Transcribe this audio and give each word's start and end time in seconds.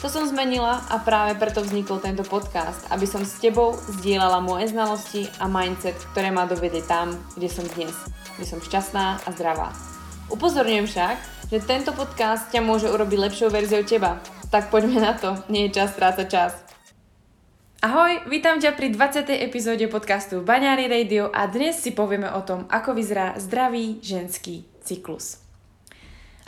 To 0.00 0.08
som 0.08 0.24
zmenila 0.24 0.80
a 0.88 0.96
práve 0.96 1.36
preto 1.36 1.60
vznikol 1.60 2.00
tento 2.00 2.24
podcast, 2.24 2.88
aby 2.88 3.04
som 3.04 3.20
s 3.20 3.36
tebou 3.36 3.76
zdieľala 4.00 4.40
moje 4.40 4.72
znalosti 4.72 5.28
a 5.36 5.44
mindset, 5.44 5.92
ktoré 6.16 6.32
ma 6.32 6.48
dovedie 6.48 6.80
tam, 6.80 7.12
kde 7.36 7.52
som 7.52 7.68
dnes, 7.76 7.92
kde 8.40 8.48
som 8.48 8.64
šťastná 8.64 9.20
a 9.20 9.28
zdravá. 9.36 9.76
Upozorňujem 10.32 10.88
však, 10.88 11.16
že 11.52 11.60
tento 11.60 11.92
podcast 11.92 12.48
ťa 12.48 12.64
môže 12.64 12.88
urobiť 12.88 13.28
lepšou 13.28 13.52
verziou 13.52 13.84
teba. 13.84 14.24
Tak 14.48 14.72
poďme 14.72 15.04
na 15.04 15.12
to, 15.12 15.36
nie 15.52 15.68
je 15.68 15.76
čas 15.76 15.92
strácať 15.92 16.26
čas. 16.32 16.56
Ahoj, 17.84 18.24
vítam 18.32 18.56
ťa 18.56 18.72
pri 18.72 18.96
20. 18.96 19.28
epizóde 19.36 19.84
podcastu 19.84 20.40
Baňári 20.40 20.88
Radio 20.88 21.28
a 21.28 21.44
dnes 21.44 21.76
si 21.76 21.92
povieme 21.92 22.32
o 22.32 22.40
tom, 22.40 22.64
ako 22.72 22.96
vyzerá 22.96 23.36
zdravý 23.36 24.00
ženský 24.00 24.64
cyklus. 24.80 25.49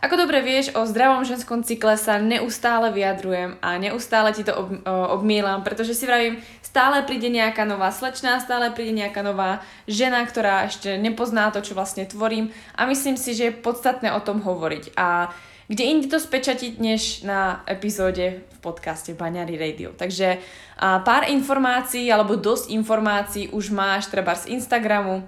Ako 0.02 0.18
dobre 0.18 0.42
vieš, 0.42 0.74
o 0.74 0.82
zdravom 0.82 1.22
ženskom 1.22 1.62
cykle 1.62 1.94
sa 1.94 2.18
neustále 2.18 2.90
vyjadrujem 2.90 3.54
a 3.62 3.78
neustále 3.78 4.34
ti 4.34 4.42
to 4.42 4.50
ob, 4.50 4.82
obmielam, 5.14 5.62
pretože 5.62 5.94
si 5.94 6.10
vravím, 6.10 6.42
stále 6.58 7.06
príde 7.06 7.30
nejaká 7.30 7.62
nová 7.62 7.94
slečná, 7.94 8.42
stále 8.42 8.74
príde 8.74 8.98
nejaká 8.98 9.22
nová 9.22 9.62
žena, 9.86 10.26
ktorá 10.26 10.66
ešte 10.66 10.98
nepozná 10.98 11.54
to, 11.54 11.62
čo 11.62 11.78
vlastne 11.78 12.02
tvorím 12.02 12.50
a 12.74 12.90
myslím 12.90 13.14
si, 13.14 13.30
že 13.38 13.54
je 13.54 13.60
podstatné 13.62 14.10
o 14.10 14.18
tom 14.18 14.42
hovoriť. 14.42 14.98
A 14.98 15.30
kde 15.70 15.86
inde 15.86 16.10
to 16.10 16.18
spečatiť, 16.18 16.82
než 16.82 17.22
na 17.22 17.62
epizóde 17.70 18.42
v 18.42 18.58
podcaste 18.58 19.14
Baňary 19.14 19.54
Radio. 19.54 19.94
Takže 19.94 20.42
a 20.82 20.98
pár 21.06 21.30
informácií, 21.30 22.10
alebo 22.10 22.34
dosť 22.34 22.74
informácií 22.74 23.54
už 23.54 23.70
máš 23.70 24.10
treba 24.10 24.34
z 24.34 24.50
Instagramu. 24.58 25.22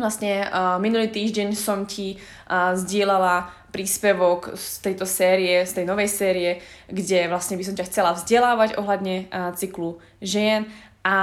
Vlastne 0.00 0.48
uh, 0.48 0.80
minulý 0.80 1.12
týždeň 1.12 1.52
som 1.52 1.84
ti 1.84 2.16
uh, 2.16 2.72
zdieľala 2.74 3.52
príspevok 3.72 4.52
z 4.56 4.84
tejto 4.84 5.08
série, 5.08 5.64
z 5.64 5.72
tej 5.80 5.84
novej 5.88 6.08
série, 6.08 6.60
kde 6.92 7.28
vlastne 7.28 7.56
by 7.56 7.64
som 7.64 7.76
ťa 7.76 7.88
chcela 7.88 8.12
vzdelávať 8.12 8.76
ohľadne 8.76 9.32
cyklu 9.56 9.96
žien. 10.20 10.68
A 11.02 11.16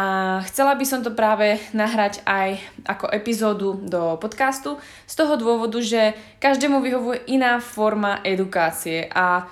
chcela 0.49 0.75
by 0.75 0.83
som 0.83 0.99
to 0.99 1.15
práve 1.15 1.55
nahrať 1.71 2.19
aj 2.27 2.59
ako 2.83 3.07
epizódu 3.15 3.79
do 3.79 4.19
podcastu 4.19 4.75
z 5.07 5.13
toho 5.15 5.39
dôvodu, 5.39 5.79
že 5.79 6.17
každému 6.43 6.83
vyhovuje 6.83 7.31
iná 7.31 7.63
forma 7.63 8.19
edukácie. 8.27 9.07
A 9.15 9.47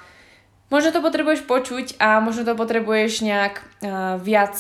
možno 0.68 0.92
to 0.92 1.00
potrebuješ 1.00 1.48
počuť 1.48 2.02
a 2.02 2.20
možno 2.20 2.44
to 2.44 2.60
potrebuješ 2.60 3.24
nejak 3.24 3.64
uh, 3.64 4.20
viac 4.20 4.58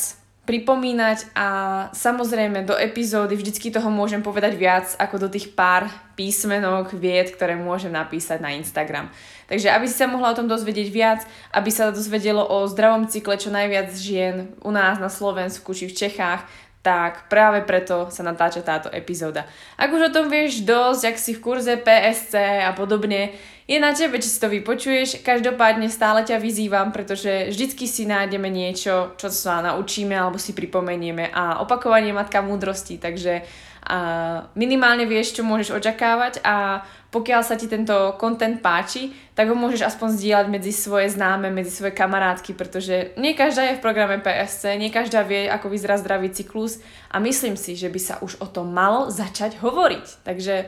pripomínať 0.48 1.36
a 1.36 1.48
samozrejme 1.92 2.64
do 2.64 2.72
epizódy 2.80 3.36
vždycky 3.36 3.67
toho 3.67 3.92
môžem 3.92 4.23
povedať 4.23 4.56
viac 4.56 4.88
ako 4.95 5.28
do 5.28 5.30
tých 5.30 5.52
pár 5.52 5.92
písmenok, 6.16 6.95
vied, 6.95 7.36
ktoré 7.36 7.59
môžem 7.59 7.91
napísať 7.91 8.40
na 8.40 8.56
Instagram. 8.56 9.12
Takže 9.52 9.68
aby 9.68 9.86
si 9.91 10.00
sa 10.00 10.07
mohla 10.07 10.31
o 10.31 10.38
tom 10.40 10.47
dozvedieť 10.47 10.88
viac, 10.88 11.19
aby 11.52 11.68
sa 11.68 11.91
dozvedelo 11.91 12.47
o 12.47 12.63
zdravom 12.63 13.12
cykle 13.12 13.36
čo 13.36 13.52
najviac 13.52 13.91
žien 13.91 14.56
u 14.63 14.72
nás 14.72 15.03
na 15.03 15.12
Slovensku 15.12 15.75
či 15.75 15.91
v 15.91 15.97
Čechách, 16.07 16.47
tak 16.80 17.28
práve 17.28 17.68
preto 17.68 18.07
sa 18.07 18.24
natáča 18.24 18.63
táto 18.63 18.88
epizóda. 18.88 19.44
Ak 19.75 19.91
už 19.91 20.07
o 20.07 20.13
tom 20.16 20.31
vieš 20.31 20.63
dosť, 20.63 21.02
ak 21.12 21.18
si 21.19 21.36
v 21.36 21.44
kurze 21.44 21.75
PSC 21.75 22.63
a 22.63 22.72
podobne, 22.72 23.36
je 23.67 23.78
na 23.83 23.91
tebe, 23.91 24.16
či 24.23 24.31
si 24.31 24.39
to 24.39 24.47
vypočuješ. 24.47 25.22
Každopádne 25.28 25.91
stále 25.91 26.23
ťa 26.23 26.39
vyzývam, 26.39 26.95
pretože 26.95 27.51
vždycky 27.51 27.83
si 27.83 28.07
nájdeme 28.07 28.47
niečo, 28.47 29.13
čo 29.19 29.28
sa 29.28 29.59
naučíme 29.59 30.16
alebo 30.16 30.39
si 30.39 30.55
pripomenieme 30.55 31.29
a 31.35 31.59
opakovanie 31.59 32.16
matka 32.16 32.39
múdrosti, 32.39 32.95
takže 32.95 33.44
a 33.88 34.51
minimálne 34.59 35.07
vieš, 35.07 35.39
čo 35.39 35.47
môžeš 35.47 35.79
očakávať 35.79 36.44
a 36.44 36.83
pokiaľ 37.07 37.39
sa 37.39 37.56
ti 37.56 37.72
tento 37.72 38.19
content 38.19 38.59
páči, 38.59 39.16
tak 39.31 39.47
ho 39.47 39.56
môžeš 39.56 39.88
aspoň 39.88 40.19
zdieľať 40.19 40.47
medzi 40.51 40.75
svoje 40.75 41.07
známe, 41.07 41.47
medzi 41.56 41.72
svoje 41.72 41.95
kamarátky, 41.95 42.51
pretože 42.51 43.16
nie 43.16 43.31
každá 43.31 43.72
je 43.72 43.79
v 43.79 43.83
programe 43.88 44.19
PSC, 44.19 44.75
nie 44.75 44.91
každá 44.91 45.23
vie, 45.23 45.47
ako 45.47 45.72
vyzerá 45.72 45.95
zdravý 46.03 46.35
cyklus 46.35 46.83
a 47.07 47.23
myslím 47.23 47.56
si, 47.56 47.79
že 47.79 47.88
by 47.88 48.00
sa 48.03 48.19
už 48.19 48.44
o 48.44 48.47
tom 48.51 48.75
malo 48.75 49.07
začať 49.07 49.56
hovoriť. 49.63 50.27
Takže 50.27 50.67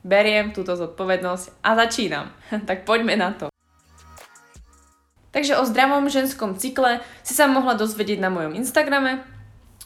beriem 0.00 0.52
túto 0.52 0.76
zodpovednosť 0.76 1.64
a 1.64 1.70
začínam. 1.76 2.26
tak 2.68 2.88
poďme 2.88 3.16
na 3.16 3.30
to. 3.36 3.46
Takže 5.30 5.54
o 5.56 5.62
zdravom 5.62 6.10
ženskom 6.10 6.58
cykle 6.58 6.98
si 7.22 7.38
sa 7.38 7.46
mohla 7.46 7.78
dozvedieť 7.78 8.18
na 8.18 8.34
mojom 8.34 8.58
Instagrame, 8.58 9.22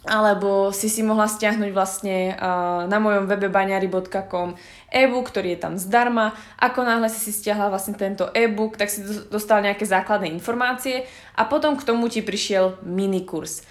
alebo 0.05 0.69
si 0.73 0.93
si 0.93 1.01
mohla 1.01 1.25
stiahnuť 1.25 1.71
vlastne 1.73 2.37
na 2.89 2.99
mojom 3.01 3.25
webe 3.25 3.49
baňary.com 3.49 4.57
e-book, 4.93 5.27
ktorý 5.33 5.57
je 5.57 5.61
tam 5.61 5.75
zdarma. 5.81 6.37
Ako 6.61 6.85
náhle 6.85 7.09
si 7.09 7.21
si 7.21 7.33
stiahla 7.33 7.73
vlastne 7.73 7.97
tento 7.97 8.29
e-book, 8.37 8.77
tak 8.77 8.93
si 8.93 9.01
dostal 9.33 9.65
nejaké 9.65 9.89
základné 9.89 10.29
informácie 10.33 11.09
a 11.37 11.49
potom 11.49 11.77
k 11.77 11.87
tomu 11.89 12.13
ti 12.13 12.21
prišiel 12.21 12.85
minikurs. 12.85 13.65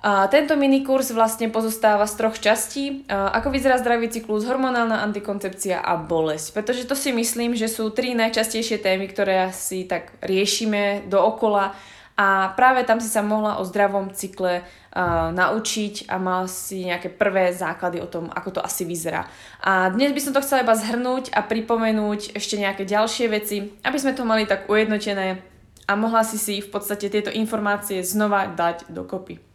A 0.00 0.24
tento 0.32 0.56
minikurs 0.56 1.12
vlastne 1.12 1.52
pozostáva 1.52 2.08
z 2.08 2.14
troch 2.16 2.36
častí. 2.40 3.04
A 3.04 3.36
ako 3.36 3.52
vyzerá 3.52 3.76
zdravý 3.76 4.08
cyklus, 4.08 4.48
hormonálna 4.48 5.04
antikoncepcia 5.04 5.76
a 5.76 6.00
bolesť. 6.00 6.56
Pretože 6.56 6.88
to 6.88 6.96
si 6.96 7.12
myslím, 7.12 7.52
že 7.52 7.68
sú 7.68 7.92
tri 7.92 8.16
najčastejšie 8.16 8.80
témy, 8.80 9.12
ktoré 9.12 9.52
si 9.52 9.84
tak 9.84 10.16
riešime 10.24 11.04
dookola 11.04 11.76
a 12.20 12.52
práve 12.52 12.84
tam 12.84 13.00
si 13.00 13.08
sa 13.08 13.24
mohla 13.24 13.56
o 13.56 13.64
zdravom 13.64 14.12
cykle 14.12 14.60
uh, 14.60 15.32
naučiť 15.32 16.12
a 16.12 16.20
mal 16.20 16.44
si 16.52 16.84
nejaké 16.84 17.08
prvé 17.08 17.48
základy 17.56 17.96
o 18.04 18.10
tom, 18.12 18.28
ako 18.28 18.56
to 18.56 18.60
asi 18.60 18.84
vyzerá. 18.84 19.24
A 19.64 19.88
dnes 19.88 20.12
by 20.12 20.20
som 20.20 20.36
to 20.36 20.44
chcela 20.44 20.60
iba 20.60 20.76
zhrnúť 20.76 21.32
a 21.32 21.40
pripomenúť 21.40 22.36
ešte 22.36 22.60
nejaké 22.60 22.84
ďalšie 22.84 23.26
veci, 23.32 23.72
aby 23.80 23.96
sme 23.96 24.12
to 24.12 24.28
mali 24.28 24.44
tak 24.44 24.68
ujednotené 24.68 25.40
a 25.88 25.92
mohla 25.96 26.20
si 26.20 26.36
si 26.36 26.60
v 26.60 26.68
podstate 26.68 27.08
tieto 27.08 27.32
informácie 27.32 28.04
znova 28.04 28.52
dať 28.52 28.92
dokopy. 28.92 29.49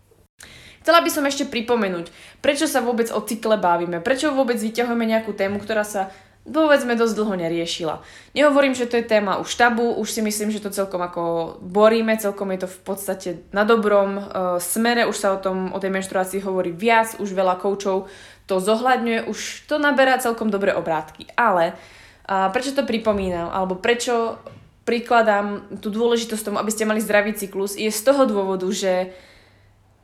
Chcela 0.86 1.02
by 1.02 1.10
som 1.10 1.26
ešte 1.26 1.50
pripomenúť, 1.50 2.14
prečo 2.46 2.70
sa 2.70 2.78
vôbec 2.78 3.10
o 3.10 3.18
cykle 3.18 3.58
bavíme, 3.58 4.06
prečo 4.06 4.30
vôbec 4.30 4.62
vyťahujeme 4.62 5.10
nejakú 5.10 5.34
tému, 5.34 5.58
ktorá 5.58 5.82
sa 5.82 6.14
povedzme 6.46 6.94
dosť 6.94 7.14
dlho 7.18 7.34
neriešila. 7.42 8.06
Nehovorím, 8.38 8.78
že 8.78 8.86
to 8.86 9.02
je 9.02 9.10
téma 9.10 9.42
už 9.42 9.50
tabu, 9.58 9.98
už 9.98 10.06
si 10.14 10.22
myslím, 10.22 10.54
že 10.54 10.62
to 10.62 10.70
celkom 10.70 11.02
ako 11.02 11.58
boríme, 11.58 12.14
celkom 12.22 12.54
je 12.54 12.62
to 12.62 12.70
v 12.70 12.80
podstate 12.86 13.30
na 13.50 13.66
dobrom 13.66 14.22
uh, 14.22 14.26
smere, 14.62 15.10
už 15.10 15.18
sa 15.18 15.34
o 15.34 15.42
tom, 15.42 15.74
o 15.74 15.82
tej 15.82 15.90
menštruácii 15.90 16.46
hovorí 16.46 16.70
viac, 16.70 17.18
už 17.18 17.34
veľa 17.34 17.58
koučov 17.58 18.06
to 18.46 18.62
zohľadňuje, 18.62 19.26
už 19.26 19.66
to 19.66 19.82
naberá 19.82 20.22
celkom 20.22 20.54
dobré 20.54 20.78
obrátky. 20.78 21.34
Ale 21.34 21.74
uh, 21.74 22.54
prečo 22.54 22.78
to 22.78 22.86
pripomínam, 22.86 23.50
alebo 23.50 23.74
prečo 23.74 24.38
prikladám 24.86 25.82
tú 25.82 25.90
dôležitosť 25.90 26.46
tomu, 26.46 26.62
aby 26.62 26.70
ste 26.70 26.86
mali 26.86 27.02
zdravý 27.02 27.34
cyklus, 27.34 27.74
je 27.74 27.90
z 27.90 28.02
toho 28.06 28.30
dôvodu, 28.30 28.70
že 28.70 29.18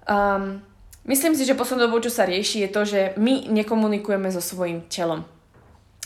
um, 0.10 0.58
myslím 1.06 1.34
si, 1.34 1.46
že 1.46 1.58
poslednou 1.58 1.90
dobou, 1.90 2.04
čo 2.04 2.14
sa 2.14 2.28
rieši, 2.28 2.66
je 2.66 2.70
to, 2.70 2.82
že 2.86 3.00
my 3.18 3.50
nekomunikujeme 3.50 4.30
so 4.30 4.44
svojím 4.44 4.86
telom 4.90 5.26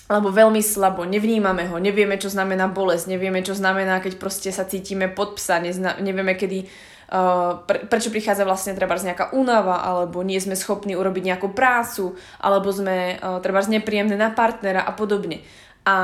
alebo 0.05 0.29
veľmi 0.29 0.61
slabo, 0.61 1.01
nevnímame 1.01 1.65
ho, 1.65 1.81
nevieme, 1.81 2.21
čo 2.21 2.29
znamená 2.29 2.69
bolesť, 2.69 3.09
nevieme, 3.09 3.41
čo 3.41 3.57
znamená, 3.57 3.97
keď 4.05 4.21
proste 4.21 4.53
sa 4.53 4.61
cítime 4.69 5.09
pod 5.09 5.41
psa, 5.41 5.57
nezna, 5.57 5.97
nevieme, 5.97 6.37
kedy, 6.37 6.69
uh, 7.09 7.65
pre, 7.65 7.89
prečo 7.89 8.13
prichádza 8.13 8.45
vlastne 8.45 8.77
treba 8.77 8.93
nejaká 8.93 9.33
únava, 9.33 9.81
alebo 9.81 10.21
nie 10.21 10.37
sme 10.37 10.53
schopní 10.53 10.93
urobiť 10.93 11.33
nejakú 11.33 11.49
prácu, 11.57 12.13
alebo 12.37 12.69
sme 12.69 13.17
uh, 13.17 13.41
treba 13.41 13.65
nepríjemné 13.65 14.13
na 14.13 14.29
partnera 14.29 14.85
a 14.85 14.93
podobne. 14.93 15.41
A, 15.85 15.97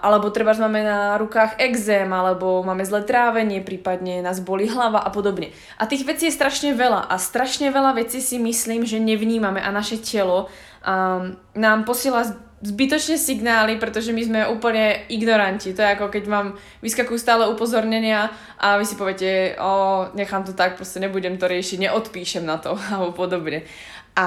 alebo 0.00 0.32
treba 0.32 0.56
máme 0.56 0.80
na 0.80 1.20
rukách 1.20 1.60
exém, 1.60 2.08
alebo 2.08 2.64
máme 2.64 2.88
zlé 2.88 3.04
trávenie, 3.04 3.60
prípadne 3.60 4.24
nás 4.24 4.40
boli 4.40 4.64
hlava 4.64 5.04
a 5.04 5.12
podobne. 5.12 5.52
A 5.76 5.84
tých 5.84 6.08
vecí 6.08 6.32
je 6.32 6.32
strašne 6.32 6.72
veľa 6.72 7.04
a 7.04 7.20
strašne 7.20 7.68
veľa 7.68 8.00
vecí 8.00 8.24
si 8.24 8.40
myslím, 8.40 8.88
že 8.88 8.96
nevnímame 8.96 9.60
a 9.60 9.68
naše 9.68 10.00
telo 10.00 10.48
um, 10.48 11.36
nám 11.52 11.84
posiela 11.84 12.24
zbytočne 12.64 13.20
signály, 13.20 13.76
pretože 13.76 14.16
my 14.16 14.22
sme 14.24 14.40
úplne 14.48 15.04
ignoranti. 15.12 15.76
To 15.76 15.84
je 15.84 15.92
ako 15.92 16.08
keď 16.08 16.24
vám 16.24 16.46
vyskakujú 16.80 17.20
stále 17.20 17.44
upozornenia 17.52 18.32
a 18.56 18.80
vy 18.80 18.84
si 18.88 18.96
poviete, 18.96 19.60
o, 19.60 20.08
nechám 20.16 20.40
to 20.48 20.56
tak, 20.56 20.80
proste 20.80 20.96
nebudem 20.96 21.36
to 21.36 21.44
riešiť, 21.44 21.84
neodpíšem 21.84 22.48
na 22.48 22.56
to 22.56 22.72
alebo 22.92 23.12
podobne. 23.12 23.68
A, 24.16 24.26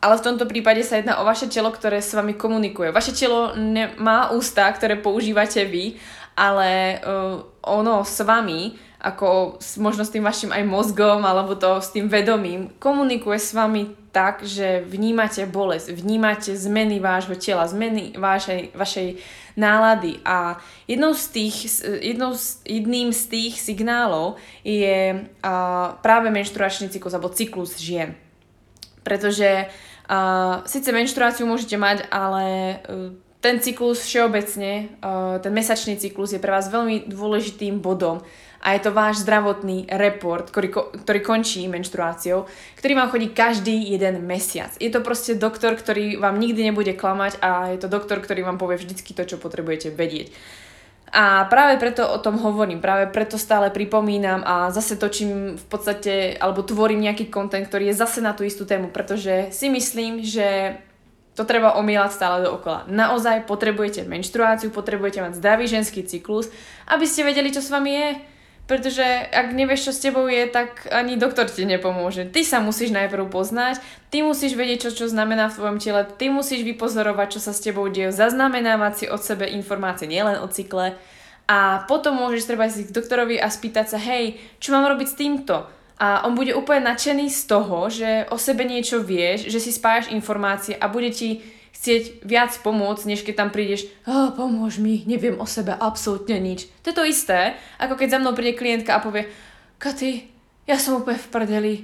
ale 0.00 0.14
v 0.16 0.24
tomto 0.24 0.48
prípade 0.48 0.80
sa 0.82 0.96
jedná 0.96 1.20
o 1.20 1.28
vaše 1.28 1.46
telo, 1.52 1.68
ktoré 1.68 2.00
s 2.00 2.16
vami 2.16 2.32
komunikuje. 2.32 2.88
Vaše 2.90 3.12
telo 3.12 3.52
ne, 3.54 3.92
má 4.00 4.32
ústa, 4.32 4.64
ktoré 4.72 4.96
používate 4.96 5.62
vy 5.68 6.00
ale 6.36 7.00
uh, 7.00 7.44
ono 7.62 8.04
s 8.04 8.24
vami, 8.24 8.72
ako 9.02 9.58
možno 9.82 10.06
s 10.06 10.14
tým 10.14 10.22
vašim 10.22 10.54
aj 10.54 10.62
mozgom 10.62 11.26
alebo 11.26 11.58
to 11.58 11.82
s 11.82 11.90
tým 11.90 12.06
vedomím, 12.06 12.70
komunikuje 12.78 13.38
s 13.38 13.52
vami 13.52 13.90
tak, 14.14 14.44
že 14.44 14.84
vnímate 14.86 15.44
bolesť, 15.48 15.92
vnímate 15.92 16.52
zmeny 16.54 17.00
vášho 17.00 17.34
tela, 17.36 17.66
zmeny 17.66 18.12
vašej, 18.14 18.76
vašej 18.76 19.08
nálady 19.56 20.20
a 20.24 20.56
jednou 20.88 21.12
z 21.12 21.24
tých, 21.28 21.56
jednou 22.00 22.32
z, 22.32 22.60
jedným 22.64 23.12
z 23.12 23.22
tých 23.28 23.54
signálov 23.60 24.40
je 24.64 25.26
uh, 25.28 25.96
práve 26.00 26.32
menštruačný 26.32 26.88
cyklus 26.88 27.12
alebo 27.12 27.32
cyklus 27.32 27.76
žien. 27.76 28.16
Pretože 29.02 29.66
uh, 29.66 30.62
síce 30.64 30.88
menštruáciu 30.94 31.46
môžete 31.46 31.74
mať, 31.78 32.06
ale 32.10 32.44
uh, 32.86 33.14
ten 33.42 33.58
cyklus 33.58 34.06
všeobecne, 34.06 34.94
uh, 35.02 35.42
ten 35.42 35.50
mesačný 35.50 35.98
cyklus 35.98 36.32
je 36.32 36.40
pre 36.42 36.54
vás 36.54 36.70
veľmi 36.70 37.10
dôležitým 37.10 37.82
bodom 37.82 38.22
a 38.62 38.78
je 38.78 38.80
to 38.86 38.94
váš 38.94 39.26
zdravotný 39.26 39.90
report, 39.90 40.54
ktorý, 40.54 40.70
ktorý 41.02 41.20
končí 41.20 41.66
menštruáciou, 41.66 42.46
ktorý 42.78 42.92
vám 42.94 43.10
chodí 43.10 43.34
každý 43.34 43.74
jeden 43.90 44.22
mesiac. 44.22 44.70
Je 44.78 44.86
to 44.86 45.02
proste 45.02 45.34
doktor, 45.34 45.74
ktorý 45.74 46.22
vám 46.22 46.38
nikdy 46.38 46.70
nebude 46.70 46.94
klamať 46.94 47.42
a 47.42 47.74
je 47.74 47.82
to 47.82 47.90
doktor, 47.90 48.22
ktorý 48.22 48.46
vám 48.46 48.62
povie 48.62 48.78
vždycky 48.78 49.18
to, 49.18 49.26
čo 49.26 49.42
potrebujete 49.42 49.90
vedieť. 49.90 50.30
A 51.12 51.44
práve 51.44 51.76
preto 51.76 52.08
o 52.08 52.16
tom 52.16 52.40
hovorím, 52.40 52.80
práve 52.80 53.04
preto 53.12 53.36
stále 53.36 53.68
pripomínam 53.68 54.40
a 54.48 54.72
zase 54.72 54.96
točím 54.96 55.60
v 55.60 55.64
podstate, 55.68 56.40
alebo 56.40 56.64
tvorím 56.64 57.04
nejaký 57.04 57.28
kontent, 57.28 57.68
ktorý 57.68 57.92
je 57.92 58.00
zase 58.00 58.24
na 58.24 58.32
tú 58.32 58.48
istú 58.48 58.64
tému, 58.64 58.88
pretože 58.88 59.52
si 59.52 59.68
myslím, 59.68 60.24
že 60.24 60.80
to 61.36 61.44
treba 61.44 61.76
omielať 61.76 62.16
stále 62.16 62.36
dookola. 62.44 62.88
Naozaj 62.88 63.44
potrebujete 63.44 64.08
menštruáciu, 64.08 64.72
potrebujete 64.72 65.20
mať 65.20 65.36
zdravý 65.36 65.68
ženský 65.68 66.00
cyklus, 66.04 66.48
aby 66.88 67.04
ste 67.04 67.28
vedeli, 67.28 67.52
čo 67.52 67.60
s 67.60 67.68
vami 67.68 67.92
je. 67.92 68.08
Pretože 68.72 69.04
ak 69.04 69.52
nevieš, 69.52 69.84
čo 69.84 69.92
s 69.92 70.00
tebou 70.00 70.24
je, 70.32 70.48
tak 70.48 70.88
ani 70.88 71.20
doktor 71.20 71.44
ti 71.44 71.68
nepomôže. 71.68 72.24
Ty 72.24 72.40
sa 72.40 72.56
musíš 72.64 72.88
najprv 72.96 73.28
poznať, 73.28 73.84
ty 74.08 74.24
musíš 74.24 74.56
vedieť, 74.56 74.88
čo 74.88 75.04
čo 75.04 75.12
znamená 75.12 75.52
v 75.52 75.60
tvojom 75.60 75.76
tele, 75.76 76.08
ty 76.16 76.32
musíš 76.32 76.64
vypozorovať, 76.64 77.36
čo 77.36 77.40
sa 77.44 77.52
s 77.52 77.60
tebou 77.60 77.84
deje, 77.92 78.16
zaznamenávať 78.16 78.92
si 78.96 79.04
od 79.12 79.20
sebe 79.20 79.44
informácie, 79.44 80.08
nielen 80.08 80.40
o 80.40 80.48
cykle. 80.48 80.96
A 81.44 81.84
potom 81.84 82.16
môžeš 82.16 82.48
treba 82.48 82.64
ísť 82.64 82.88
k 82.88 82.96
doktorovi 82.96 83.36
a 83.36 83.52
spýtať 83.52 83.92
sa, 83.92 84.00
hej, 84.00 84.40
čo 84.56 84.72
mám 84.72 84.88
robiť 84.88 85.08
s 85.12 85.18
týmto? 85.20 85.68
A 86.00 86.24
on 86.24 86.32
bude 86.32 86.56
úplne 86.56 86.88
nadšený 86.88 87.28
z 87.28 87.42
toho, 87.44 87.92
že 87.92 88.24
o 88.32 88.40
sebe 88.40 88.64
niečo 88.64 89.04
vieš, 89.04 89.52
že 89.52 89.60
si 89.60 89.68
spájaš 89.68 90.16
informácie 90.16 90.80
a 90.80 90.88
bude 90.88 91.12
ti 91.12 91.44
chcieť 91.72 92.22
viac 92.22 92.52
pomôcť, 92.60 93.08
než 93.08 93.24
keď 93.24 93.34
tam 93.42 93.50
prídeš, 93.50 93.88
oh, 94.06 94.30
pomôž 94.36 94.78
mi, 94.78 95.02
neviem 95.08 95.40
o 95.40 95.46
sebe 95.48 95.72
absolútne 95.72 96.36
nič. 96.38 96.68
To 96.84 96.92
je 96.92 96.96
to 96.96 97.04
isté, 97.08 97.56
ako 97.80 97.96
keď 97.96 98.08
za 98.16 98.20
mnou 98.20 98.36
príde 98.36 98.54
klientka 98.54 98.96
a 98.96 99.02
povie, 99.02 99.26
Katy, 99.80 100.30
ja 100.68 100.78
som 100.78 101.02
úplne 101.02 101.18
v 101.18 101.30
prdeli, 101.32 101.74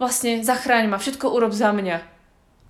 vlastne 0.00 0.42
zachráň 0.42 0.90
ma, 0.90 0.98
všetko 0.98 1.30
urob 1.30 1.54
za 1.54 1.70
mňa. 1.70 2.02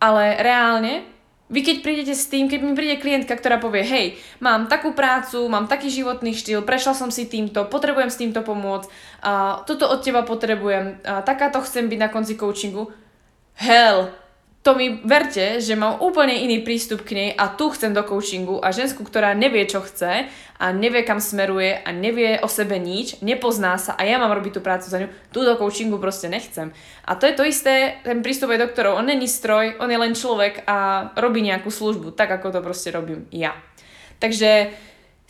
Ale 0.02 0.36
reálne, 0.44 1.08
vy 1.48 1.60
keď 1.64 1.76
prídete 1.80 2.14
s 2.16 2.28
tým, 2.28 2.48
keď 2.48 2.60
mi 2.60 2.76
príde 2.76 3.00
klientka, 3.00 3.32
ktorá 3.32 3.56
povie, 3.56 3.84
hej, 3.84 4.06
mám 4.40 4.68
takú 4.68 4.92
prácu, 4.92 5.44
mám 5.48 5.70
taký 5.70 5.88
životný 5.88 6.36
štýl, 6.36 6.66
prešla 6.66 6.92
som 6.92 7.08
si 7.08 7.24
týmto, 7.28 7.64
potrebujem 7.68 8.12
s 8.12 8.20
týmto 8.20 8.40
pomôcť, 8.44 8.88
a 9.24 9.62
toto 9.64 9.88
od 9.88 10.04
teba 10.04 10.24
potrebujem, 10.24 11.00
a 11.04 11.24
takáto 11.24 11.62
chcem 11.64 11.88
byť 11.88 11.98
na 12.00 12.08
konci 12.08 12.34
coachingu, 12.36 12.92
hell, 13.60 14.12
to 14.64 14.72
mi 14.72 14.96
verte, 15.04 15.60
že 15.60 15.76
mám 15.76 16.00
úplne 16.00 16.40
iný 16.40 16.64
prístup 16.64 17.04
k 17.04 17.12
nej 17.12 17.30
a 17.36 17.52
tu 17.52 17.68
chcem 17.68 17.92
do 17.92 18.00
coachingu 18.00 18.64
a 18.64 18.72
žensku, 18.72 19.04
ktorá 19.04 19.36
nevie, 19.36 19.68
čo 19.68 19.84
chce 19.84 20.24
a 20.56 20.66
nevie, 20.72 21.04
kam 21.04 21.20
smeruje 21.20 21.84
a 21.84 21.92
nevie 21.92 22.40
o 22.40 22.48
sebe 22.48 22.80
nič, 22.80 23.20
nepozná 23.20 23.76
sa 23.76 23.92
a 23.92 24.08
ja 24.08 24.16
mám 24.16 24.32
robiť 24.32 24.56
tú 24.56 24.60
prácu 24.64 24.88
za 24.88 25.04
ňu, 25.04 25.12
tu 25.36 25.44
do 25.44 25.60
coachingu 25.60 26.00
proste 26.00 26.32
nechcem. 26.32 26.72
A 27.04 27.12
to 27.12 27.28
je 27.28 27.36
to 27.36 27.44
isté, 27.44 28.00
ten 28.08 28.24
prístup 28.24 28.56
aj 28.56 28.64
doktorov, 28.64 28.96
on 28.96 29.04
není 29.04 29.28
stroj, 29.28 29.76
on 29.84 29.92
je 29.92 30.00
len 30.00 30.16
človek 30.16 30.64
a 30.64 31.12
robí 31.12 31.44
nejakú 31.44 31.68
službu, 31.68 32.16
tak 32.16 32.32
ako 32.32 32.56
to 32.56 32.64
proste 32.64 32.88
robím 32.88 33.28
ja. 33.36 33.52
Takže 34.16 34.72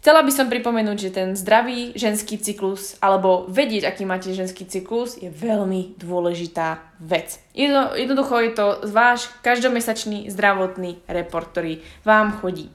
Chcela 0.05 0.21
by 0.21 0.33
som 0.37 0.53
pripomenúť, 0.53 0.99
že 1.01 1.17
ten 1.17 1.33
zdravý 1.33 1.97
ženský 1.97 2.37
cyklus, 2.37 2.93
alebo 3.01 3.49
vedieť, 3.49 3.89
aký 3.89 4.05
máte 4.05 4.37
ženský 4.37 4.69
cyklus, 4.69 5.17
je 5.17 5.33
veľmi 5.33 5.97
dôležitá 5.97 6.93
vec. 7.01 7.41
Jedno, 7.57 7.89
jednoducho 7.97 8.37
je 8.45 8.53
to 8.53 8.67
váš 8.93 9.33
každomesačný 9.41 10.29
zdravotný 10.29 11.01
report, 11.09 11.57
ktorý 11.57 11.81
vám 12.05 12.37
chodí. 12.37 12.69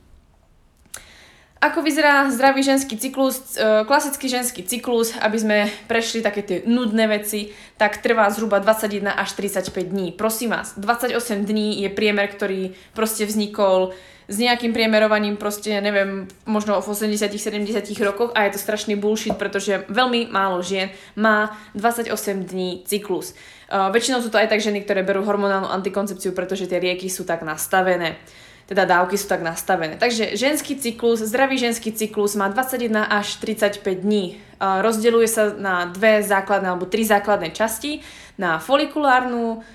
Ako 1.60 1.84
vyzerá 1.84 2.24
zdravý 2.32 2.64
ženský 2.64 2.96
cyklus? 2.96 3.60
E, 3.60 3.84
klasický 3.84 4.32
ženský 4.32 4.64
cyklus, 4.64 5.12
aby 5.20 5.36
sme 5.36 5.58
prešli 5.92 6.24
také 6.24 6.40
tie 6.40 6.58
nudné 6.64 7.12
veci, 7.12 7.52
tak 7.76 8.00
trvá 8.00 8.32
zhruba 8.32 8.64
21 8.64 9.12
až 9.12 9.36
35 9.36 9.92
dní. 9.92 10.16
Prosím 10.16 10.56
vás, 10.56 10.80
28 10.80 11.20
dní 11.44 11.84
je 11.84 11.92
priemer, 11.92 12.32
ktorý 12.32 12.72
proste 12.96 13.28
vznikol 13.28 13.92
s 14.30 14.38
nejakým 14.40 14.72
priemerovaním 14.72 15.36
proste, 15.36 15.74
neviem, 15.84 16.32
možno 16.48 16.80
v 16.80 16.88
80-70 16.88 17.76
rokoch 18.08 18.32
a 18.38 18.46
je 18.48 18.56
to 18.56 18.60
strašný 18.62 18.96
bullshit, 18.96 19.36
pretože 19.36 19.84
veľmi 19.90 20.30
málo 20.32 20.62
žien 20.62 20.94
má 21.18 21.58
28 21.74 22.46
dní 22.46 22.86
cyklus. 22.86 23.34
Uh, 23.68 23.90
väčšinou 23.90 24.22
sú 24.22 24.30
to 24.30 24.38
aj 24.38 24.54
tak 24.54 24.62
ženy, 24.62 24.86
ktoré 24.86 25.02
berú 25.02 25.26
hormonálnu 25.26 25.66
antikoncepciu, 25.68 26.38
pretože 26.38 26.70
tie 26.70 26.78
rieky 26.78 27.10
sú 27.10 27.26
tak 27.26 27.42
nastavené 27.42 28.22
teda 28.70 28.86
dávky 28.86 29.18
sú 29.18 29.26
tak 29.26 29.42
nastavené. 29.42 29.98
Takže 29.98 30.38
ženský 30.38 30.78
cyklus, 30.78 31.26
zdravý 31.26 31.58
ženský 31.58 31.90
cyklus 31.90 32.38
má 32.38 32.54
21 32.54 33.02
až 33.02 33.42
35 33.42 34.06
dní. 34.06 34.38
Rozdeľuje 34.62 35.26
sa 35.26 35.50
na 35.58 35.90
dve 35.90 36.22
základné 36.22 36.70
alebo 36.70 36.86
tri 36.86 37.02
základné 37.02 37.50
časti, 37.50 38.06
na 38.38 38.62
folikulárnu 38.62 39.66